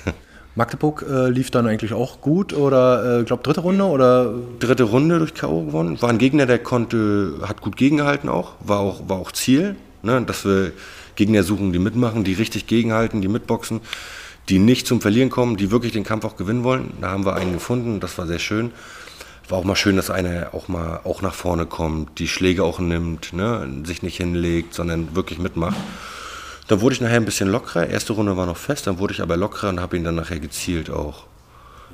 [0.55, 4.35] Magdeburg äh, lief dann eigentlich auch gut oder, äh, glaube dritte Runde oder?
[4.59, 5.65] Dritte Runde durch K.O.
[5.65, 5.99] gewonnen.
[6.01, 8.53] War ein Gegner, der konnte, hat gut gegengehalten auch.
[8.59, 10.21] War auch, war auch Ziel, ne?
[10.21, 10.71] dass wir
[11.15, 13.81] Gegner suchen, die mitmachen, die richtig gegenhalten, die mitboxen,
[14.49, 16.91] die nicht zum Verlieren kommen, die wirklich den Kampf auch gewinnen wollen.
[17.01, 18.71] Da haben wir einen gefunden, das war sehr schön.
[19.53, 22.79] War auch mal schön, dass einer auch mal auch nach vorne kommt, die Schläge auch
[22.79, 23.83] nimmt, ne?
[23.83, 25.77] sich nicht hinlegt, sondern wirklich mitmacht.
[26.67, 27.85] Dann wurde ich nachher ein bisschen lockerer.
[27.85, 30.39] Erste Runde war noch fest, dann wurde ich aber lockerer und habe ihn dann nachher
[30.39, 31.25] gezielt auch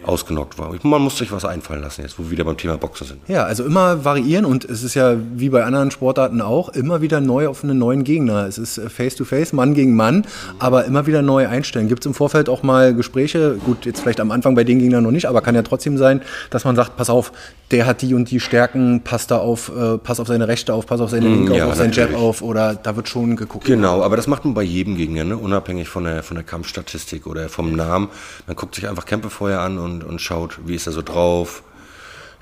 [0.05, 0.73] ausgenockt war.
[0.83, 3.19] Man muss sich was einfallen lassen jetzt, wo wir wieder beim Thema Boxen sind.
[3.27, 7.21] Ja, also immer variieren und es ist ja wie bei anderen Sportarten auch immer wieder
[7.21, 8.45] neu auf einen neuen Gegner.
[8.47, 10.25] Es ist äh, Face-to-Face, Mann gegen Mann,
[10.59, 11.87] aber immer wieder neu einstellen.
[11.87, 15.03] Gibt es im Vorfeld auch mal Gespräche, gut, jetzt vielleicht am Anfang bei den Gegnern
[15.03, 17.31] noch nicht, aber kann ja trotzdem sein, dass man sagt, pass auf,
[17.71, 20.87] der hat die und die Stärken, pass da auf, äh, pass auf seine Rechte auf,
[20.87, 23.65] pass auf seine Linke ja, auf, auf seinen Jab auf oder da wird schon geguckt.
[23.65, 25.37] Genau, aber das macht man bei jedem Gegner, ne?
[25.37, 28.09] unabhängig von der, von der Kampfstatistik oder vom Namen.
[28.47, 31.63] Man guckt sich einfach Kämpfe vorher an und, und schaut, wie ist er so drauf,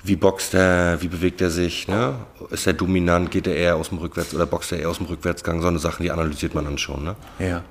[0.02, 2.14] wie boxt er, wie bewegt er sich, ne?
[2.50, 5.06] ist er dominant, geht er eher aus dem Rückwärts oder boxt er eher aus dem
[5.06, 7.04] Rückwärtsgang, so eine Sachen, die analysiert man dann schon.
[7.04, 7.16] Ne?
[7.38, 7.62] Ja.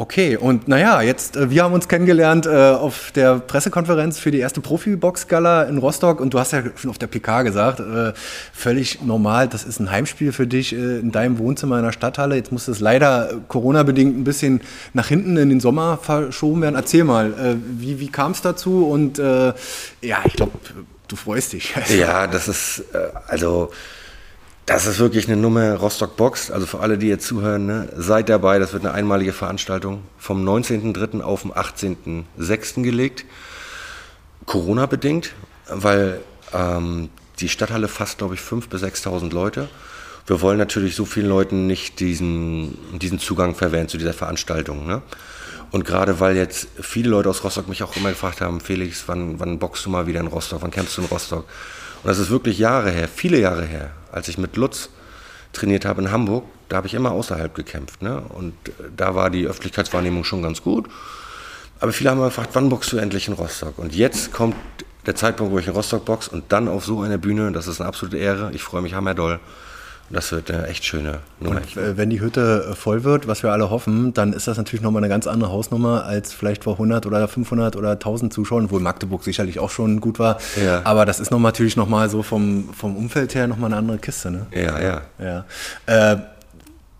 [0.00, 4.38] Okay, und naja, jetzt, äh, wir haben uns kennengelernt äh, auf der Pressekonferenz für die
[4.38, 8.14] erste Profi-Box-Gala in Rostock und du hast ja schon auf der PK gesagt, äh,
[8.50, 12.36] völlig normal, das ist ein Heimspiel für dich äh, in deinem Wohnzimmer in der Stadthalle.
[12.36, 14.62] Jetzt musste es leider äh, Corona-bedingt ein bisschen
[14.94, 16.76] nach hinten in den Sommer verschoben werden.
[16.76, 18.86] Erzähl mal, äh, wie, wie kam es dazu?
[18.86, 20.52] Und ja, ich glaube,
[21.08, 21.74] du freust dich.
[21.90, 22.84] Ja, das ist,
[23.28, 23.70] also,
[24.70, 26.48] das ist wirklich eine Nummer Rostock Box.
[26.48, 28.60] Also für alle, die jetzt zuhören, ne, seid dabei.
[28.60, 31.22] Das wird eine einmalige Veranstaltung vom 19.03.
[31.22, 32.82] auf den 18.06.
[32.82, 33.24] gelegt.
[34.46, 35.34] Corona-bedingt,
[35.68, 36.20] weil
[36.54, 37.08] ähm,
[37.40, 39.68] die Stadthalle fasst, glaube ich, 5.000 bis 6.000 Leute.
[40.26, 44.86] Wir wollen natürlich so vielen Leuten nicht diesen, diesen Zugang verwehren zu dieser Veranstaltung.
[44.86, 45.02] Ne?
[45.72, 49.40] Und gerade weil jetzt viele Leute aus Rostock mich auch immer gefragt haben, Felix, wann,
[49.40, 51.44] wann boxst du mal wieder in Rostock, wann kämpfst du in Rostock?
[52.02, 54.90] Und das ist wirklich Jahre her, viele Jahre her, als ich mit Lutz
[55.52, 58.02] trainiert habe in Hamburg, da habe ich immer außerhalb gekämpft.
[58.02, 58.20] Ne?
[58.20, 58.54] Und
[58.96, 60.88] da war die Öffentlichkeitswahrnehmung schon ganz gut.
[61.80, 63.78] Aber viele haben gefragt, wann boxst du endlich in Rostock?
[63.78, 64.54] Und jetzt kommt
[65.06, 67.80] der Zeitpunkt, wo ich in Rostock box und dann auf so einer Bühne, das ist
[67.80, 68.52] eine absolute Ehre.
[68.52, 69.40] Ich freue mich hammerdoll.
[70.12, 71.60] Das wird eine echt schöne Nummer.
[71.60, 74.56] Und äh, wenn die Hütte äh, voll wird, was wir alle hoffen, dann ist das
[74.56, 78.64] natürlich nochmal eine ganz andere Hausnummer als vielleicht vor 100 oder 500 oder 1000 Zuschauern,
[78.64, 80.38] obwohl Magdeburg sicherlich auch schon gut war.
[80.62, 80.82] Ja.
[80.84, 84.32] Aber das ist noch natürlich nochmal so vom, vom Umfeld her nochmal eine andere Kiste.
[84.32, 84.46] Ne?
[84.52, 85.02] Ja, ja.
[85.18, 86.14] ja.
[86.14, 86.16] Äh,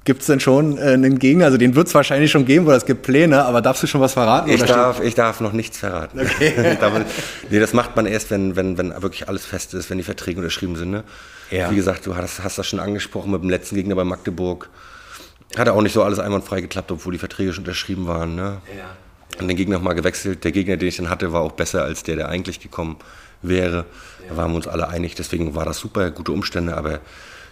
[0.05, 1.45] Gibt es denn schon äh, einen Gegner?
[1.45, 4.01] Also den wird es wahrscheinlich schon geben, weil es gibt Pläne, aber darfst du schon
[4.01, 4.49] was verraten?
[4.49, 6.21] Ich, darf, ich darf noch nichts verraten.
[6.21, 6.79] Okay.
[7.51, 10.39] nee, das macht man erst, wenn, wenn, wenn wirklich alles fest ist, wenn die Verträge
[10.39, 10.91] unterschrieben sind.
[10.91, 11.05] Ne?
[11.51, 11.71] Ja.
[11.71, 14.69] Wie gesagt, du hast, hast das schon angesprochen mit dem letzten Gegner bei Magdeburg.
[15.57, 18.37] Hat auch nicht so alles einwandfrei geklappt, obwohl die Verträge schon unterschrieben waren.
[18.37, 18.61] Ne?
[18.77, 18.97] Ja.
[19.41, 20.45] Und den Gegner nochmal gewechselt.
[20.45, 22.97] Der Gegner, den ich dann hatte, war auch besser als der, der eigentlich gekommen
[23.43, 23.79] wäre.
[24.23, 24.31] Ja.
[24.31, 25.17] Da waren wir uns alle einig.
[25.17, 27.01] Deswegen war das super, gute Umstände, aber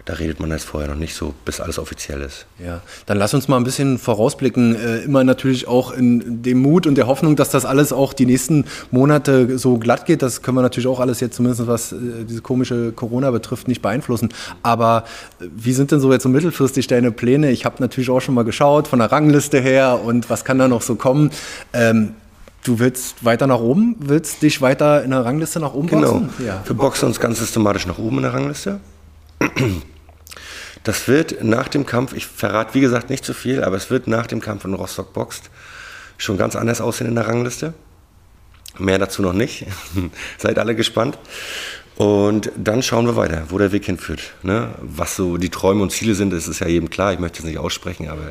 [0.09, 2.47] da redet man jetzt vorher noch nicht so, bis alles offiziell ist.
[2.65, 4.75] Ja, dann lass uns mal ein bisschen vorausblicken.
[4.75, 8.25] Äh, immer natürlich auch in dem Mut und der Hoffnung, dass das alles auch die
[8.25, 10.23] nächsten Monate so glatt geht.
[10.23, 13.83] Das können wir natürlich auch alles jetzt zumindest, was äh, diese komische Corona betrifft, nicht
[13.83, 14.31] beeinflussen.
[14.63, 15.05] Aber
[15.41, 17.51] äh, wie sind denn so jetzt so mittelfristig deine Pläne?
[17.51, 20.69] Ich habe natürlich auch schon mal geschaut von der Rangliste her und was kann da
[20.69, 21.31] noch so kommen.
[21.75, 22.15] Ähm,
[22.65, 23.95] Du willst weiter nach oben?
[24.01, 26.15] Willst dich weiter in der Rangliste nach oben genau.
[26.15, 26.29] Genau.
[26.45, 26.61] Ja.
[26.67, 28.81] Wir boxen uns ganz systematisch nach oben in der Rangliste.
[30.85, 34.07] Das wird nach dem Kampf, ich verrate wie gesagt nicht zu viel, aber es wird
[34.07, 35.51] nach dem Kampf in Rostock Boxt
[36.17, 37.75] schon ganz anders aussehen in der Rangliste.
[38.79, 39.67] Mehr dazu noch nicht.
[40.39, 41.19] Seid alle gespannt.
[41.97, 44.21] Und dann schauen wir weiter, wo der Weg hinführt.
[44.43, 44.71] Ne?
[44.81, 47.13] Was so die Träume und Ziele sind, das ist ja jedem klar.
[47.13, 48.31] Ich möchte es nicht aussprechen, aber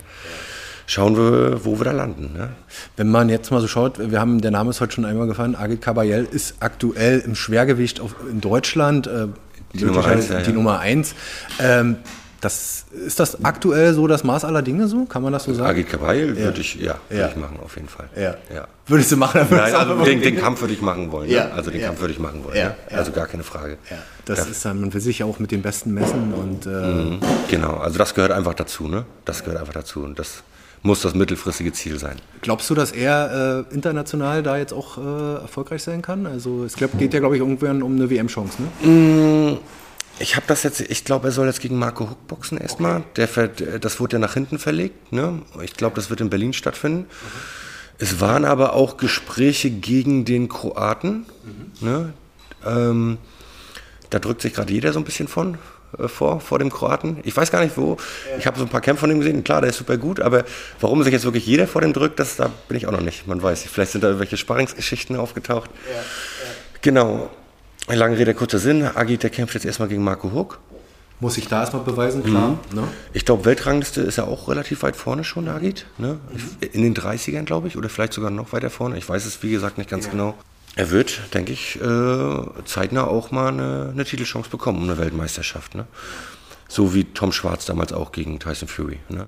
[0.86, 2.31] schauen wir, wo wir da landen.
[2.33, 2.51] Ne?
[2.95, 5.55] Wenn man jetzt mal so schaut, wir haben, der Name ist heute schon einmal gefallen,
[5.55, 9.07] Agit Kabayel ist aktuell im Schwergewicht auf, in Deutschland.
[9.07, 9.27] Äh,
[9.73, 10.29] die Nummer eins.
[10.29, 10.55] Ja, die ja.
[10.55, 11.13] Nummer eins.
[11.60, 11.97] Ähm,
[12.41, 15.06] das, ist das aktuell so das Maß aller Dinge so?
[15.06, 15.69] Kann man das so sagen?
[15.69, 16.45] Agit Kabayel ja.
[16.45, 17.30] würde ich, ja, ja.
[17.30, 18.10] ich machen, auf jeden Fall.
[18.15, 18.36] Ja.
[18.54, 18.67] ja.
[18.86, 19.41] Würdest du machen?
[19.50, 21.30] Nein, also den, den, Kampf würde ich machen wollen.
[21.30, 21.45] Ja.
[21.45, 21.54] Ne?
[21.54, 22.58] Also den Kampf würde ich machen wollen.
[22.58, 22.76] Ja.
[22.91, 23.78] Also gar keine Frage.
[23.89, 23.97] Ja.
[24.26, 26.65] Das ist dann, man will sich ja auch mit den Besten messen und.
[26.65, 27.19] Äh mhm.
[27.50, 29.06] Genau, also das gehört einfach dazu, ne?
[29.26, 30.04] Das gehört einfach dazu.
[30.04, 30.43] Und das
[30.84, 32.17] muss das mittelfristige Ziel sein.
[32.41, 36.26] Glaubst du, dass er äh, international da jetzt auch äh, erfolgreich sein kann?
[36.26, 38.88] Also es geht ja, glaube ich, irgendwann um eine WM-Chance, ne?
[38.88, 39.58] Mm,
[40.19, 43.03] ich habe das jetzt, ich glaube, er soll jetzt gegen Marco Huck boxen erstmal.
[43.17, 43.49] Okay.
[43.80, 45.12] das wurde ja nach hinten verlegt.
[45.12, 45.41] Ne?
[45.63, 47.01] Ich glaube, das wird in Berlin stattfinden.
[47.01, 47.08] Mhm.
[47.99, 51.25] Es waren aber auch Gespräche gegen den Kroaten.
[51.43, 51.88] Mhm.
[51.88, 52.13] Ne?
[52.65, 53.17] Ähm,
[54.10, 55.58] da drückt sich gerade jeder so ein bisschen von
[55.97, 57.19] äh, vor, vor dem Kroaten.
[57.23, 57.97] Ich weiß gar nicht wo.
[58.30, 58.38] Ja.
[58.38, 59.43] Ich habe so ein paar Kämpfe von ihm gesehen.
[59.43, 60.45] Klar, der ist super gut, aber
[60.80, 63.27] warum sich jetzt wirklich jeder vor dem drückt, das da bin ich auch noch nicht.
[63.27, 63.63] Man weiß.
[63.63, 65.69] Vielleicht sind da irgendwelche Sparringsgeschichten aufgetaucht.
[65.89, 65.95] Ja.
[65.95, 66.03] Ja.
[66.82, 67.30] Genau.
[67.95, 68.84] Lange Rede, kurzer Sinn.
[68.84, 70.60] Agit, der kämpft jetzt erstmal gegen Marco Huck.
[71.19, 72.60] Muss sich da erstmal beweisen, klar.
[72.71, 72.82] Mhm.
[72.82, 72.88] Ne?
[73.13, 75.86] Ich glaube, Weltrangliste ist ja auch relativ weit vorne schon, Agit.
[75.97, 76.19] Ne?
[76.32, 76.67] Mhm.
[76.73, 78.97] In den 30ern, glaube ich, oder vielleicht sogar noch weiter vorne.
[78.97, 80.12] Ich weiß es, wie gesagt, nicht ganz ja.
[80.12, 80.36] genau.
[80.76, 85.73] Er wird, denke ich, äh, zeitnah auch mal eine, eine Titelchance bekommen, um eine Weltmeisterschaft.
[85.73, 85.88] Ne?
[86.67, 89.00] So wie Tom Schwarz damals auch gegen Tyson Fury.
[89.10, 89.28] Ne?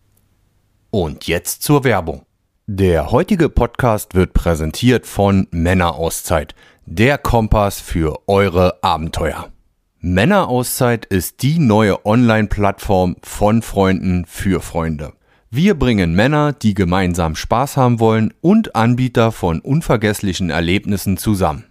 [0.91, 2.23] Und jetzt zur Werbung.
[2.67, 6.55] Der heutige Podcast wird präsentiert von Männerauszeit–
[6.91, 9.51] der Kompass für eure Abenteuer.
[9.99, 15.13] Männerauszeit ist die neue Online-Plattform von Freunden für Freunde.
[15.51, 21.65] Wir bringen Männer, die gemeinsam Spaß haben wollen und Anbieter von unvergesslichen Erlebnissen zusammen.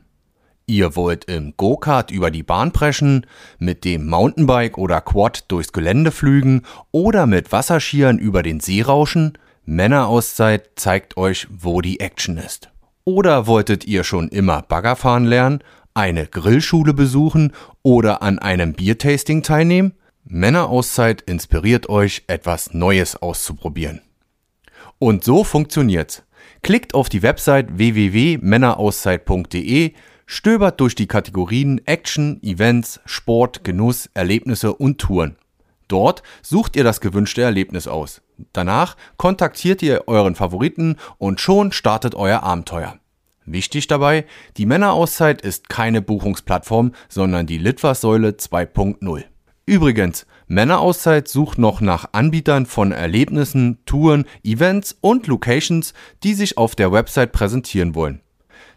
[0.67, 3.27] Ihr wollt im Go-Kart über die Bahn preschen,
[3.59, 9.37] mit dem Mountainbike oder Quad durchs Gelände flügen oder mit Wasserskiern über den See rauschen?
[9.65, 12.71] Männerauszeit zeigt euch, wo die Action ist.
[13.09, 19.95] Oder wolltet ihr schon immer Baggerfahren lernen, eine Grillschule besuchen oder an einem Biertasting teilnehmen?
[20.25, 24.03] Männerauszeit inspiriert euch, etwas Neues auszuprobieren.
[24.99, 26.23] Und so funktioniert's.
[26.61, 29.95] Klickt auf die Website www.männerauszeit.de,
[30.27, 35.39] stöbert durch die Kategorien Action, Events, Sport, Genuss, Erlebnisse und Touren.
[35.89, 38.21] Dort sucht ihr das gewünschte Erlebnis aus.
[38.53, 42.97] Danach kontaktiert ihr euren Favoriten und schon startet euer Abenteuer.
[43.45, 49.25] Wichtig dabei, die Männerauszeit ist keine Buchungsplattform, sondern die Litfaßsäule 2.0.
[49.65, 56.75] Übrigens, Männerauszeit sucht noch nach Anbietern von Erlebnissen, Touren, Events und Locations, die sich auf
[56.75, 58.23] der Website präsentieren wollen.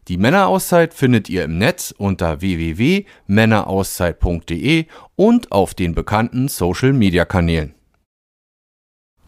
[0.07, 7.75] Die Männerauszeit findet ihr im Netz unter www.männerauszeit.de und auf den bekannten Social Media Kanälen.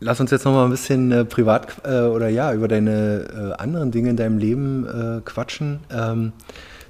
[0.04, 3.62] Lass uns jetzt noch mal ein bisschen äh, privat äh, oder ja über deine äh,
[3.62, 5.80] anderen Dinge in deinem Leben äh, quatschen.
[5.90, 6.34] Ähm,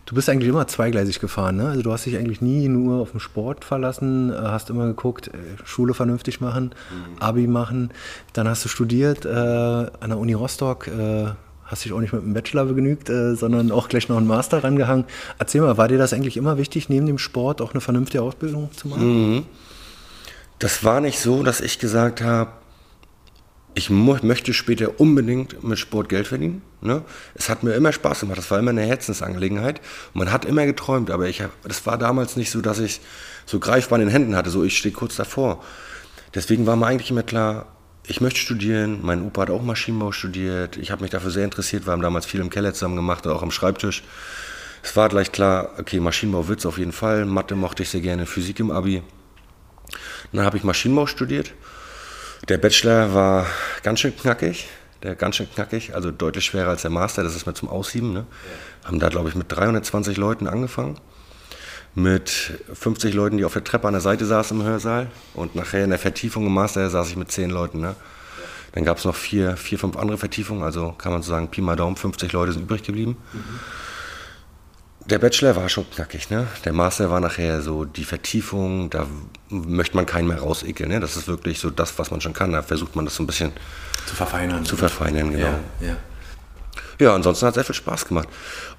[0.08, 1.70] du bist eigentlich immer zweigleisig gefahren, ne?
[1.70, 5.28] Also du hast dich eigentlich nie nur auf den Sport verlassen, äh, hast immer geguckt,
[5.28, 5.32] äh,
[5.64, 7.22] Schule vernünftig machen, mhm.
[7.22, 7.92] Abi machen.
[8.34, 10.90] Dann hast du studiert an der Uni Rostock.
[11.66, 15.06] Hast dich auch nicht mit einem Bachelor begnügt, sondern auch gleich noch einen Master rangehangen.
[15.40, 18.70] Erzähl mal, war dir das eigentlich immer wichtig, neben dem Sport auch eine vernünftige Ausbildung
[18.74, 19.36] zu machen?
[19.36, 19.44] Mhm.
[20.60, 22.52] Das war nicht so, dass ich gesagt habe,
[23.76, 26.62] ich möchte später unbedingt mit Sport Geld verdienen.
[26.82, 27.04] Ne?
[27.34, 29.82] Es hat mir immer Spaß gemacht, das war immer eine Herzensangelegenheit.
[30.14, 33.02] Man hat immer geträumt, aber ich hab, das war damals nicht so, dass ich
[33.46, 35.64] so greifbar in den Händen hatte, so ich stehe kurz davor.
[36.36, 37.68] Deswegen war mir eigentlich immer klar,
[38.06, 39.00] ich möchte studieren.
[39.02, 40.78] Mein Opa hat auch Maschinenbau studiert.
[40.78, 41.86] Ich habe mich dafür sehr interessiert.
[41.86, 44.04] Wir haben damals viel im Keller zusammen gemacht, auch am Schreibtisch.
[44.84, 47.26] Es war gleich klar, okay, Maschinenbau wird es auf jeden Fall.
[47.26, 49.02] Mathe mochte ich sehr gerne, Physik im Abi.
[50.34, 51.54] Dann habe ich Maschinenbau studiert
[52.48, 53.48] der Bachelor war
[53.84, 54.68] ganz schön knackig,
[55.02, 58.14] der ganz schön knackig, also deutlich schwerer als der Master, das ist mir zum Aussieben.
[58.14, 58.26] Ne?
[58.82, 58.88] Ja.
[58.88, 61.00] Haben da, glaube ich, mit 320 Leuten angefangen,
[61.96, 65.84] mit 50 Leuten, die auf der Treppe an der Seite saßen im Hörsaal und nachher
[65.84, 67.80] in der Vertiefung im Master saß ich mit 10 Leuten.
[67.80, 67.96] Ne?
[68.74, 71.62] Dann gab es noch vier, vier, fünf andere Vertiefungen, also kann man so sagen, Pi
[71.62, 73.18] mal Daumen, 50 Leute sind übrig geblieben.
[73.32, 73.60] Mhm.
[75.06, 76.48] Der Bachelor war schon knackig, ne?
[76.64, 79.06] Der Master war nachher so die Vertiefung, da
[79.50, 81.00] möchte man keinen mehr rausekeln, ne?
[81.02, 82.54] Das ist wirklich so das, was man schon kann.
[82.54, 83.52] Da versucht man das so ein bisschen
[84.06, 84.64] zu verfeinern.
[84.64, 85.46] Zu verfeinern, genau.
[85.46, 85.96] Ja, ja.
[87.00, 88.30] ja ansonsten hat es sehr viel Spaß gemacht.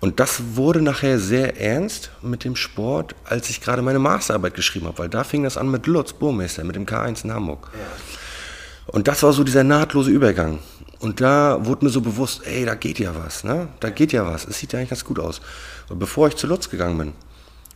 [0.00, 4.86] Und das wurde nachher sehr ernst mit dem Sport, als ich gerade meine Masterarbeit geschrieben
[4.86, 7.70] habe, weil da fing das an mit Lutz Burmeister, mit dem K1 in Hamburg.
[7.74, 7.80] Ja.
[8.86, 10.58] Und das war so dieser nahtlose Übergang.
[11.00, 13.68] Und da wurde mir so bewusst, ey, da geht ja was, ne?
[13.80, 14.46] Da geht ja was.
[14.46, 15.40] Es sieht ja eigentlich ganz gut aus.
[15.88, 17.12] Und bevor ich zu Lutz gegangen bin,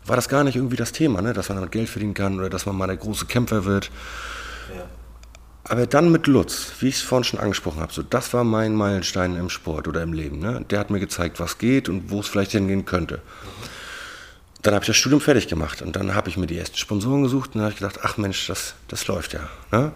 [0.07, 1.33] war das gar nicht irgendwie das Thema, ne?
[1.33, 3.91] dass man damit Geld verdienen kann oder dass man mal der große Kämpfer wird.
[4.75, 4.85] Ja.
[5.65, 8.75] Aber dann mit Lutz, wie ich es vorhin schon angesprochen habe, so das war mein
[8.75, 10.39] Meilenstein im Sport oder im Leben.
[10.39, 10.65] Ne?
[10.71, 13.17] Der hat mir gezeigt, was geht und wo es vielleicht hingehen könnte.
[13.17, 13.69] Mhm.
[14.63, 17.23] Dann habe ich das Studium fertig gemacht und dann habe ich mir die ersten Sponsoren
[17.23, 19.41] gesucht und dann habe ich gedacht, ach Mensch, das, das läuft ja.
[19.71, 19.79] Ne?
[19.81, 19.93] ja.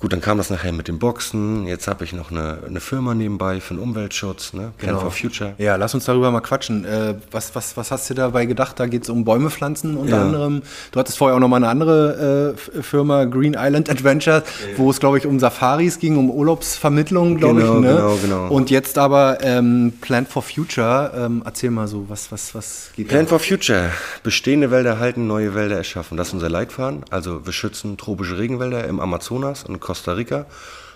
[0.00, 1.66] Gut, dann kam das nachher mit dem Boxen.
[1.66, 4.72] Jetzt habe ich noch eine, eine, Firma nebenbei für den Umweltschutz, ne?
[4.78, 5.00] Plan genau.
[5.00, 5.54] for Future.
[5.58, 6.84] Ja, lass uns darüber mal quatschen.
[6.84, 8.78] Äh, was, was, was hast du dabei gedacht?
[8.78, 10.22] Da geht es um Bäume pflanzen unter ja.
[10.22, 10.62] anderem.
[10.92, 14.78] Du hattest vorher auch noch mal eine andere äh, Firma, Green Island Adventure, ja.
[14.78, 17.80] wo es, glaube ich, um Safaris ging, um Urlaubsvermittlung, glaube genau, ich.
[17.80, 17.88] Ne?
[17.88, 18.48] Genau, genau.
[18.54, 21.12] Und jetzt aber ähm, Plan for Future.
[21.16, 23.30] Ähm, erzähl mal so, was, was, was geht Plan da?
[23.30, 23.90] for Future.
[24.22, 26.16] Bestehende Wälder halten, neue Wälder erschaffen.
[26.16, 27.04] Das ist unser Leitfaden.
[27.10, 30.44] Also wir schützen tropische Regenwälder im Amazonas und Costa Rica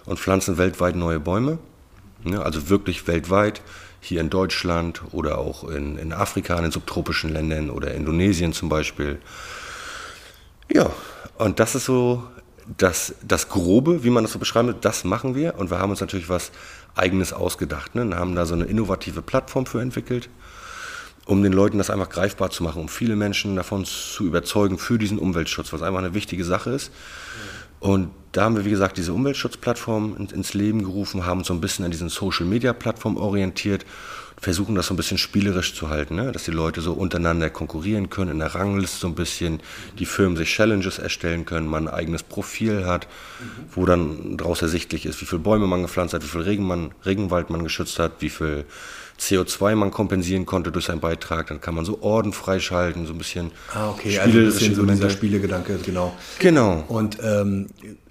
[0.05, 1.59] und pflanzen weltweit neue Bäume.
[2.25, 3.63] Ja, also wirklich weltweit,
[4.01, 8.69] hier in Deutschland oder auch in, in Afrika, in den subtropischen Ländern oder Indonesien zum
[8.69, 9.19] Beispiel.
[10.71, 10.91] Ja,
[11.39, 12.23] und das ist so
[12.77, 15.59] das, das Grobe, wie man das so beschreiben will, das machen wir.
[15.59, 16.51] Und wir haben uns natürlich was
[16.95, 17.95] Eigenes ausgedacht.
[17.95, 18.03] Ne?
[18.03, 20.29] Und haben da so eine innovative Plattform für entwickelt,
[21.25, 24.99] um den Leuten das einfach greifbar zu machen, um viele Menschen davon zu überzeugen für
[24.99, 26.93] diesen Umweltschutz, was einfach eine wichtige Sache ist.
[27.83, 31.61] Und da haben wir, wie gesagt, diese Umweltschutzplattform ins Leben gerufen, haben uns so ein
[31.61, 33.85] bisschen an diesen Social-Media-Plattformen orientiert,
[34.43, 36.33] versuchen das so ein bisschen spielerisch zu halten, ne?
[36.33, 39.61] dass die Leute so untereinander konkurrieren können, in der Rangliste so ein bisschen,
[40.01, 43.07] die Firmen sich Challenges erstellen können, man ein eigenes Profil hat,
[43.71, 46.91] wo dann daraus ersichtlich ist, wie viele Bäume man gepflanzt hat, wie viel Regen man,
[47.07, 48.65] Regenwald man geschützt hat, wie viel
[49.23, 51.47] CO2 man kompensieren konnte durch seinen Beitrag.
[51.47, 53.53] Dann kann man so Orden freischalten, so ein bisschen.
[53.73, 56.15] Ah, okay, also ein bisschen so dieser Spielegedanke, genau.
[56.41, 56.85] Genau.
[56.89, 57.69] Und ähm,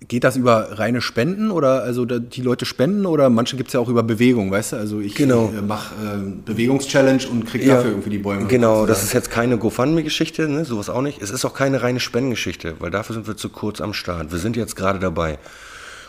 [0.08, 3.80] geht das über reine Spenden oder also die Leute spenden oder manche gibt es ja
[3.80, 4.76] auch über Bewegung, weißt du?
[4.78, 5.52] Also ich genau.
[5.58, 8.48] äh, mache äh, Bewegungschallenge und kriege ja, dafür irgendwie die Bäume.
[8.48, 10.66] Genau, das ist jetzt keine GoFundMe-Geschichte, ne?
[10.66, 11.22] sowas auch nicht.
[11.22, 14.32] Es ist auch keine reine Spendengeschichte, weil dafür sind wir zu kurz am Start.
[14.32, 15.40] Wir sind jetzt gerade dabei.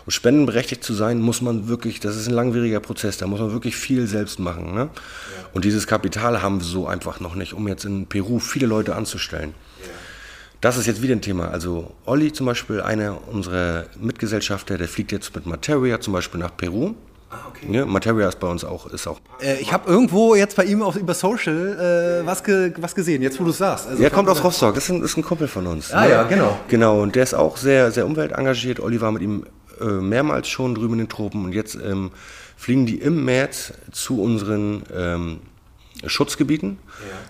[0.04, 3.52] Um spendenberechtigt zu sein, muss man wirklich, das ist ein langwieriger Prozess, da muss man
[3.52, 4.74] wirklich viel selbst machen.
[4.74, 4.80] Ne?
[4.80, 4.90] Ja.
[5.52, 8.96] Und dieses Kapital haben wir so einfach noch nicht, um jetzt in Peru viele Leute
[8.96, 9.54] anzustellen.
[9.80, 9.88] Ja.
[10.60, 11.50] Das ist jetzt wieder ein Thema.
[11.50, 16.56] Also Olli zum Beispiel, einer unserer Mitgesellschafter, der fliegt jetzt mit Materia zum Beispiel nach
[16.56, 16.94] Peru.
[17.32, 17.66] Ah, okay.
[17.70, 18.86] Ja, Materia ist bei uns auch.
[18.88, 22.74] Ist auch äh, ich habe irgendwo jetzt bei ihm auf, über Social äh, was, ge,
[22.76, 23.88] was gesehen, jetzt wo du es sagst.
[23.88, 25.92] Also, er kommt aus Rostock, ist ein, ist ein Kumpel von uns.
[25.92, 26.10] Ah ne?
[26.10, 26.58] ja, genau.
[26.68, 28.80] Genau, und der ist auch sehr, sehr umweltengagiert.
[28.80, 29.46] Olli war mit ihm
[29.80, 32.10] äh, mehrmals schon drüben in den Tropen und jetzt ähm,
[32.54, 35.40] fliegen die im März zu unseren ähm,
[36.04, 36.78] Schutzgebieten.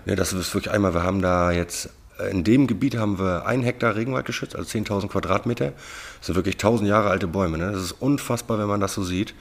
[0.05, 0.11] Ja.
[0.11, 0.15] ja.
[0.17, 1.89] das ist wirklich einmal, wir haben da jetzt
[2.29, 5.73] in dem Gebiet haben wir einen Hektar Regenwald geschützt, also 10.000 Quadratmeter.
[6.19, 7.57] Das sind wirklich 1000 Jahre alte Bäume.
[7.57, 7.71] Ne?
[7.71, 9.33] Das ist unfassbar, wenn man das so sieht,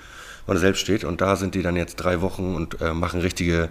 [0.46, 1.04] man selbst steht.
[1.04, 3.68] Und da sind die dann jetzt drei Wochen und äh, machen richtige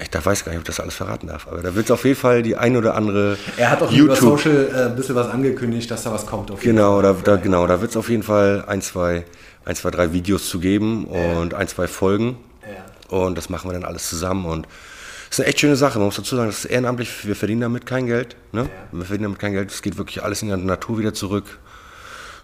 [0.00, 1.90] ich da weiß gar nicht, ob ich das alles verraten darf, aber da wird es
[1.90, 3.36] auf jeden Fall die ein oder andere.
[3.56, 6.52] Er hat auch YouTube, über Social äh, ein bisschen was angekündigt, dass da was kommt.
[6.60, 9.24] genau, da, da, genau, da wird es auf jeden Fall ein, zwei,
[9.64, 12.36] ein, zwei, drei Videos zu geben und ein, zwei Folgen.
[12.62, 13.16] Ja.
[13.16, 14.66] Und das machen wir dann alles zusammen und
[15.28, 15.98] das ist eine echt schöne Sache.
[15.98, 17.26] Man muss dazu sagen, das ist ehrenamtlich.
[17.26, 18.36] Wir verdienen damit kein Geld.
[18.52, 18.62] Ne?
[18.62, 18.68] Ja.
[18.92, 19.70] Wir verdienen damit kein Geld.
[19.70, 21.58] Es geht wirklich alles in die Natur wieder zurück.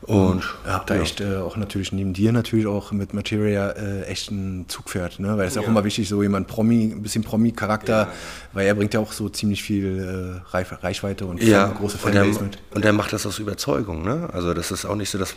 [0.07, 1.03] Und habt da ja.
[1.03, 5.39] echt äh, auch natürlich neben dir natürlich auch mit Materia äh, echt ein Zugpferd, ne?
[5.39, 5.63] Weil es ist ja.
[5.63, 8.09] auch immer wichtig, so jemand Promi, ein bisschen Promi-Charakter, ja.
[8.53, 11.69] weil er bringt ja auch so ziemlich viel äh, Reichweite und ja.
[11.69, 12.59] große Fanbase mit.
[12.75, 14.29] Und er macht das aus Überzeugung, ne?
[14.31, 15.35] Also das ist auch nicht so, dass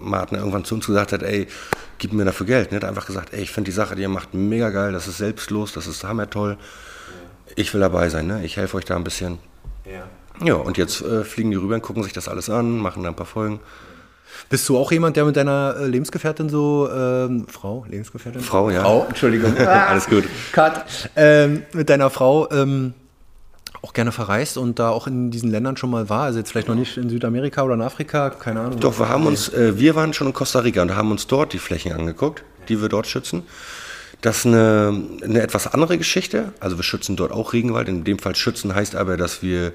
[0.00, 1.46] Martin irgendwann zu uns gesagt hat, ey,
[1.98, 2.72] gib mir dafür Geld.
[2.72, 2.78] Ne?
[2.78, 5.08] Er hat einfach gesagt, ey, ich finde die Sache, die ihr macht, mega geil, das
[5.08, 6.56] ist selbstlos, das ist hammertoll.
[7.54, 8.44] Ich will dabei sein, ne?
[8.46, 9.38] Ich helfe euch da ein bisschen.
[9.84, 10.04] Ja.
[10.44, 13.10] Ja, und jetzt äh, fliegen die rüber und gucken sich das alles an, machen da
[13.10, 13.60] ein paar Folgen.
[14.48, 18.40] Bist du auch jemand, der mit deiner äh, Lebensgefährtin so, ähm, Frau, Lebensgefährtin?
[18.40, 18.82] Frau, ja.
[18.82, 19.56] Frau, Entschuldigung.
[19.58, 20.24] Alles gut.
[20.52, 20.84] Cut.
[21.16, 22.94] Ähm, mit deiner Frau ähm,
[23.86, 26.24] auch gerne verreist und da auch in diesen Ländern schon mal war?
[26.24, 28.80] Also jetzt vielleicht noch nicht in Südamerika oder in Afrika, keine Ahnung.
[28.80, 31.52] Doch, wir haben uns, äh, wir waren schon in Costa Rica und haben uns dort
[31.52, 33.44] die Flächen angeguckt, die wir dort schützen.
[34.22, 36.52] Das ist eine, eine etwas andere Geschichte.
[36.58, 37.88] Also wir schützen dort auch Regenwald.
[37.88, 39.72] In dem Fall schützen heißt aber, dass wir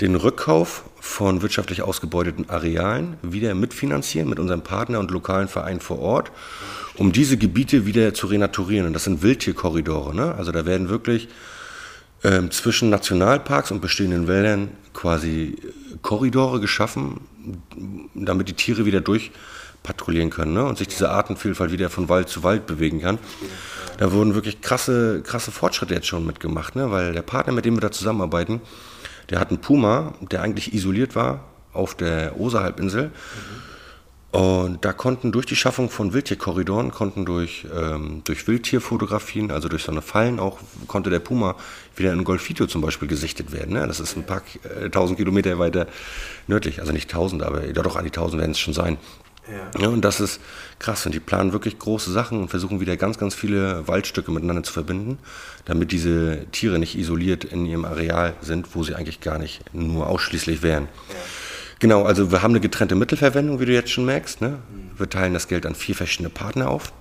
[0.00, 5.98] den Rückkauf von wirtschaftlich ausgebeuteten Arealen wieder mitfinanzieren mit unserem Partner und lokalen Verein vor
[5.98, 6.30] Ort,
[6.96, 8.86] um diese Gebiete wieder zu renaturieren.
[8.86, 10.14] Und das sind Wildtierkorridore.
[10.14, 10.34] Ne?
[10.36, 11.28] Also da werden wirklich
[12.22, 15.56] ähm, zwischen Nationalparks und bestehenden Wäldern quasi
[16.02, 17.20] Korridore geschaffen,
[18.14, 20.64] damit die Tiere wieder durchpatrouillieren können ne?
[20.64, 23.18] und sich diese Artenvielfalt wieder von Wald zu Wald bewegen kann.
[23.98, 26.90] Da wurden wirklich krasse, krasse Fortschritte jetzt schon mitgemacht, ne?
[26.92, 28.60] weil der Partner, mit dem wir da zusammenarbeiten,
[29.30, 33.04] der hat einen Puma, der eigentlich isoliert war auf der Osa-Halbinsel.
[33.04, 33.68] Mhm.
[34.30, 39.84] Und da konnten durch die Schaffung von Wildtierkorridoren, konnten durch, ähm, durch Wildtierfotografien, also durch
[39.84, 41.56] so eine Fallen auch, konnte der Puma
[41.96, 43.72] wieder in Golfito zum Beispiel gesichtet werden.
[43.72, 43.86] Ne?
[43.86, 44.42] Das ist ein paar
[44.82, 45.86] äh, tausend Kilometer weiter
[46.46, 48.98] nördlich, also nicht tausend, aber ja doch an die tausend werden es schon sein.
[49.50, 49.80] Ja.
[49.80, 49.88] ja.
[49.88, 50.40] und das ist
[50.78, 51.06] krass.
[51.06, 54.72] Und die planen wirklich große Sachen und versuchen wieder ganz, ganz viele Waldstücke miteinander zu
[54.72, 55.18] verbinden,
[55.64, 60.06] damit diese Tiere nicht isoliert in ihrem Areal sind, wo sie eigentlich gar nicht nur
[60.06, 60.84] ausschließlich wären.
[61.08, 61.14] Ja.
[61.80, 64.40] Genau, also wir haben eine getrennte Mittelverwendung, wie du jetzt schon merkst.
[64.40, 64.58] Ne?
[64.96, 66.92] Wir teilen das Geld an vier verschiedene Partner auf.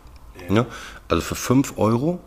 [0.48, 0.54] Ja.
[0.54, 0.66] Ne?
[1.08, 2.20] Also für fünf Euro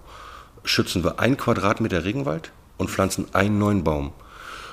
[0.64, 4.12] schützen wir ein Quadratmeter Regenwald und pflanzen einen neuen Baum.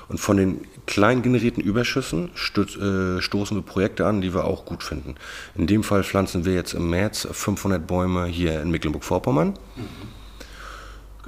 [0.08, 4.82] Und von den klein generierten Überschüssen äh, stoßen wir Projekte an, die wir auch gut
[4.82, 5.16] finden.
[5.54, 9.48] In dem Fall pflanzen wir jetzt im März 500 Bäume hier in Mecklenburg-Vorpommern.
[9.48, 10.18] Mhm.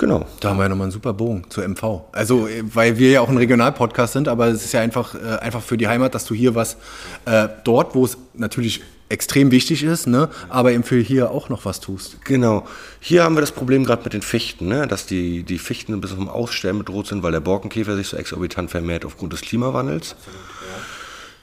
[0.01, 0.25] Genau.
[0.41, 2.05] Da haben wir ja nochmal einen super Bogen zur MV.
[2.13, 5.61] Also, weil wir ja auch ein Regionalpodcast sind, aber es ist ja einfach, äh, einfach
[5.61, 6.79] für die Heimat, dass du hier was
[7.27, 10.31] äh, dort, wo es natürlich extrem wichtig ist, ne?
[10.49, 12.25] aber eben für hier auch noch was tust.
[12.25, 12.67] Genau.
[13.01, 14.87] Hier haben wir das Problem gerade mit den Fichten, ne?
[14.87, 18.17] dass die, die Fichten ein bisschen vom Aussterben bedroht sind, weil der Borkenkäfer sich so
[18.17, 20.13] exorbitant vermehrt aufgrund des Klimawandels.
[20.13, 20.81] Absolut, ja.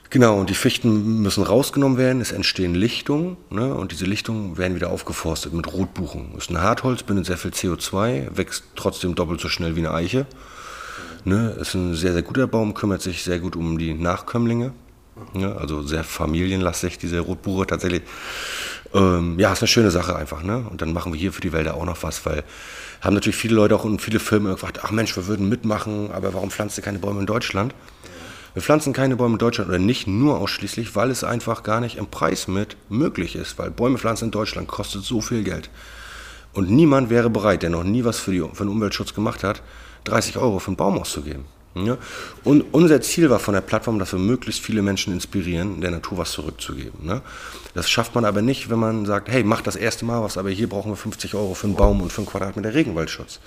[0.10, 3.76] Genau, und die Fichten müssen rausgenommen werden, es entstehen Lichtungen ne?
[3.76, 6.36] und diese Lichtungen werden wieder aufgeforstet mit Rotbuchen.
[6.38, 10.26] Ist ein Hartholz, bindet sehr viel CO2, wächst trotzdem doppelt so schnell wie eine Eiche.
[11.26, 11.50] Ne?
[11.60, 14.72] Ist ein sehr, sehr guter Baum, kümmert sich sehr gut um die Nachkömmlinge.
[15.34, 18.04] Ja, also sehr familienlastig, diese Rotbuche tatsächlich.
[18.94, 20.44] Ähm, ja, ist eine schöne Sache einfach.
[20.44, 20.66] Ne?
[20.70, 22.44] Und dann machen wir hier für die Wälder auch noch was, weil
[23.02, 26.34] haben natürlich viele Leute auch und viele Firmen gefragt, ach Mensch, wir würden mitmachen, aber
[26.34, 27.74] warum pflanzt ihr keine Bäume in Deutschland?
[28.54, 31.98] Wir pflanzen keine Bäume in Deutschland oder nicht nur ausschließlich, weil es einfach gar nicht
[31.98, 35.70] im Preis mit möglich ist, weil Bäume pflanzen in Deutschland kostet so viel Geld.
[36.54, 39.62] Und niemand wäre bereit, der noch nie was für, die, für den Umweltschutz gemacht hat,
[40.06, 41.46] 30 Euro für einen Baum auszugeben.
[41.86, 41.98] Ja?
[42.44, 46.18] Und unser Ziel war von der Plattform, dass wir möglichst viele Menschen inspirieren, der Natur
[46.18, 47.06] was zurückzugeben.
[47.06, 47.22] Ne?
[47.74, 50.50] Das schafft man aber nicht, wenn man sagt, hey, mach das erste Mal was, aber
[50.50, 53.40] hier brauchen wir 50 Euro für einen Baum und für einen Quadratmeter Regenwaldschutz.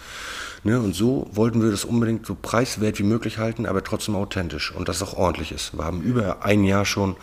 [0.62, 0.78] Ne?
[0.80, 4.88] Und so wollten wir das unbedingt so preiswert wie möglich halten, aber trotzdem authentisch und
[4.88, 5.76] dass es auch ordentlich ist.
[5.76, 7.16] Wir haben über ein Jahr schon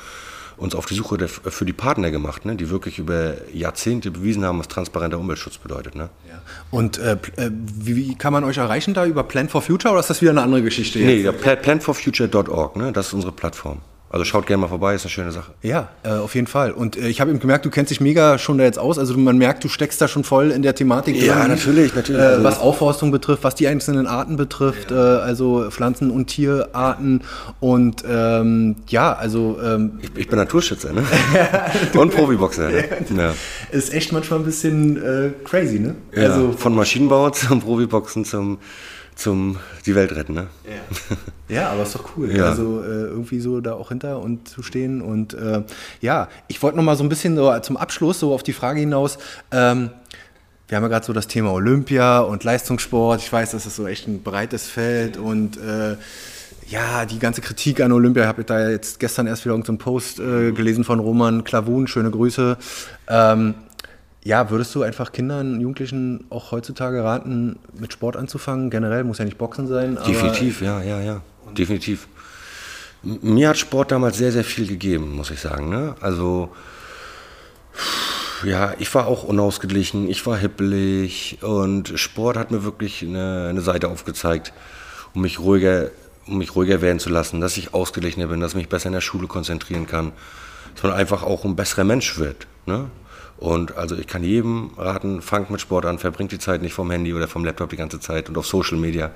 [0.57, 4.43] uns auf die Suche der, für die Partner gemacht, ne, die wirklich über Jahrzehnte bewiesen
[4.43, 5.95] haben, was transparenter Umweltschutz bedeutet.
[5.95, 6.09] Ne?
[6.27, 6.41] Ja.
[6.71, 9.99] Und äh, äh wie, wie, kann man euch erreichen da über Plan for Future oder
[9.99, 10.99] ist das wieder eine andere Geschichte?
[10.99, 11.07] Jetzt?
[11.07, 13.81] Nee, ja, planforfuture.org, ne, das ist unsere Plattform.
[14.09, 15.51] Also schaut gerne mal vorbei, ist eine schöne Sache.
[15.61, 16.71] Ja, äh, auf jeden Fall.
[16.71, 18.97] Und äh, ich habe eben gemerkt, du kennst dich mega schon da jetzt aus.
[18.97, 21.49] Also man merkt, du steckst da schon voll in der Thematik Ja, drin.
[21.49, 22.21] natürlich, natürlich.
[22.21, 27.21] Äh, Also- was Aufforstung betrifft, was die einzelnen Arten betrifft, äh, also Pflanzen- und Tierarten.
[27.59, 31.03] Und ähm, ja, also ähm, Ich, ich bin Naturschützer, ne?
[31.97, 32.85] Und Profiboxer, ne?
[33.17, 33.33] Ja.
[33.71, 35.95] ist echt manchmal ein bisschen äh, crazy, ne?
[36.15, 38.59] Ja, Also von Maschinenbau zum Profiboxen zum,
[39.17, 40.47] zum die Welt retten, ne?
[41.49, 42.35] Ja, aber ist doch cool.
[42.35, 42.45] Ja.
[42.45, 45.01] Also äh, irgendwie so da auch hinter und zu stehen.
[45.01, 45.63] Und äh,
[46.01, 48.79] ja, ich wollte noch mal so ein bisschen so zum Abschluss so auf die Frage
[48.79, 49.17] hinaus.
[49.51, 49.89] Ähm,
[50.67, 53.21] wir haben ja gerade so das Thema Olympia und Leistungssport.
[53.21, 55.95] Ich weiß, das ist so echt ein breites Feld und äh,
[56.69, 59.77] ja, die ganze Kritik an Olympia, ich habe da ja jetzt gestern erst wieder irgendeinen
[59.77, 62.57] Post äh, gelesen von Roman Klavun, schöne Grüße.
[63.07, 63.55] Ähm,
[64.27, 68.69] ja, würdest du einfach Kindern, Jugendlichen auch heutzutage raten, mit Sport anzufangen?
[68.69, 69.97] Generell muss ja nicht Boxen sein.
[70.05, 71.21] Definitiv, ja, ja, ja.
[71.57, 72.09] Definitiv.
[73.03, 75.69] Mir hat Sport damals sehr, sehr viel gegeben, muss ich sagen.
[75.69, 75.95] Ne?
[76.01, 76.49] Also,
[78.43, 83.61] ja, ich war auch unausgeglichen, ich war hippelig und Sport hat mir wirklich eine, eine
[83.61, 84.51] Seite aufgezeigt,
[85.13, 85.89] um mich ruhiger,
[86.25, 88.93] um mich ruhiger werden zu lassen, dass ich ausgeglichener bin, dass ich mich besser in
[88.93, 90.11] der Schule konzentrieren kann,
[90.83, 92.45] man einfach auch ein besserer Mensch wird.
[92.65, 92.89] Ne?
[93.37, 96.89] Und also ich kann jedem raten, fangt mit Sport an, verbringt die Zeit nicht vom
[96.89, 99.11] Handy oder vom Laptop die ganze Zeit und auf Social Media.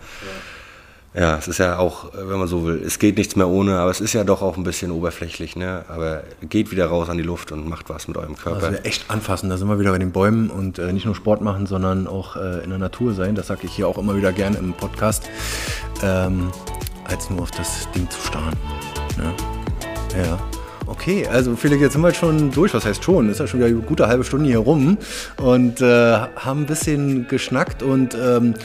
[1.13, 3.91] Ja, es ist ja auch, wenn man so will, es geht nichts mehr ohne, aber
[3.91, 5.83] es ist ja doch auch ein bisschen oberflächlich, ne?
[5.89, 8.67] Aber geht wieder raus an die Luft und macht was mit eurem Körper.
[8.67, 11.41] Also echt anfassen, da sind wir wieder bei den Bäumen und äh, nicht nur Sport
[11.41, 13.35] machen, sondern auch äh, in der Natur sein.
[13.35, 15.29] Das sage ich hier auch immer wieder gern im Podcast,
[16.01, 16.49] ähm,
[17.03, 18.55] als nur auf das Ding zu starren.
[19.17, 19.33] Ne?
[20.23, 20.60] Ja.
[20.91, 22.73] Okay, also Felix, jetzt sind wir schon durch.
[22.73, 23.29] Was heißt schon?
[23.29, 24.97] Ist ja schon wieder eine gute halbe Stunde hier rum
[25.37, 28.55] und äh, haben ein bisschen geschnackt und ähm,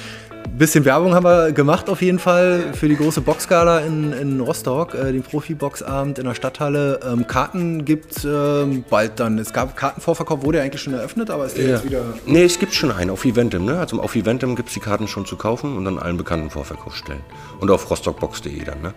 [0.48, 4.94] bisschen Werbung haben wir gemacht auf jeden Fall für die große Boxgala in, in Rostock,
[4.94, 7.00] äh, den Profi-Boxabend in der Stadthalle.
[7.06, 9.38] Ähm, Karten gibt es ähm, bald dann.
[9.38, 12.02] Es gab Kartenvorverkauf, wurde ja eigentlich schon eröffnet, aber ist der jetzt wieder.
[12.26, 13.78] Nee, es gibt schon einen auf Eventim, ne?
[13.78, 17.22] Also auf Eventim gibt es die Karten schon zu kaufen und dann allen bekannten Vorverkaufsstellen.
[17.60, 18.94] Und auf rostockbox.de dann, ne?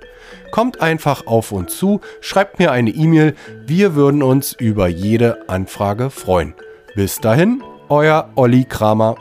[0.51, 6.11] Kommt einfach auf uns zu, schreibt mir eine E-Mail, wir würden uns über jede Anfrage
[6.11, 6.55] freuen.
[6.97, 9.15] Bis dahin, euer Olli Kramer.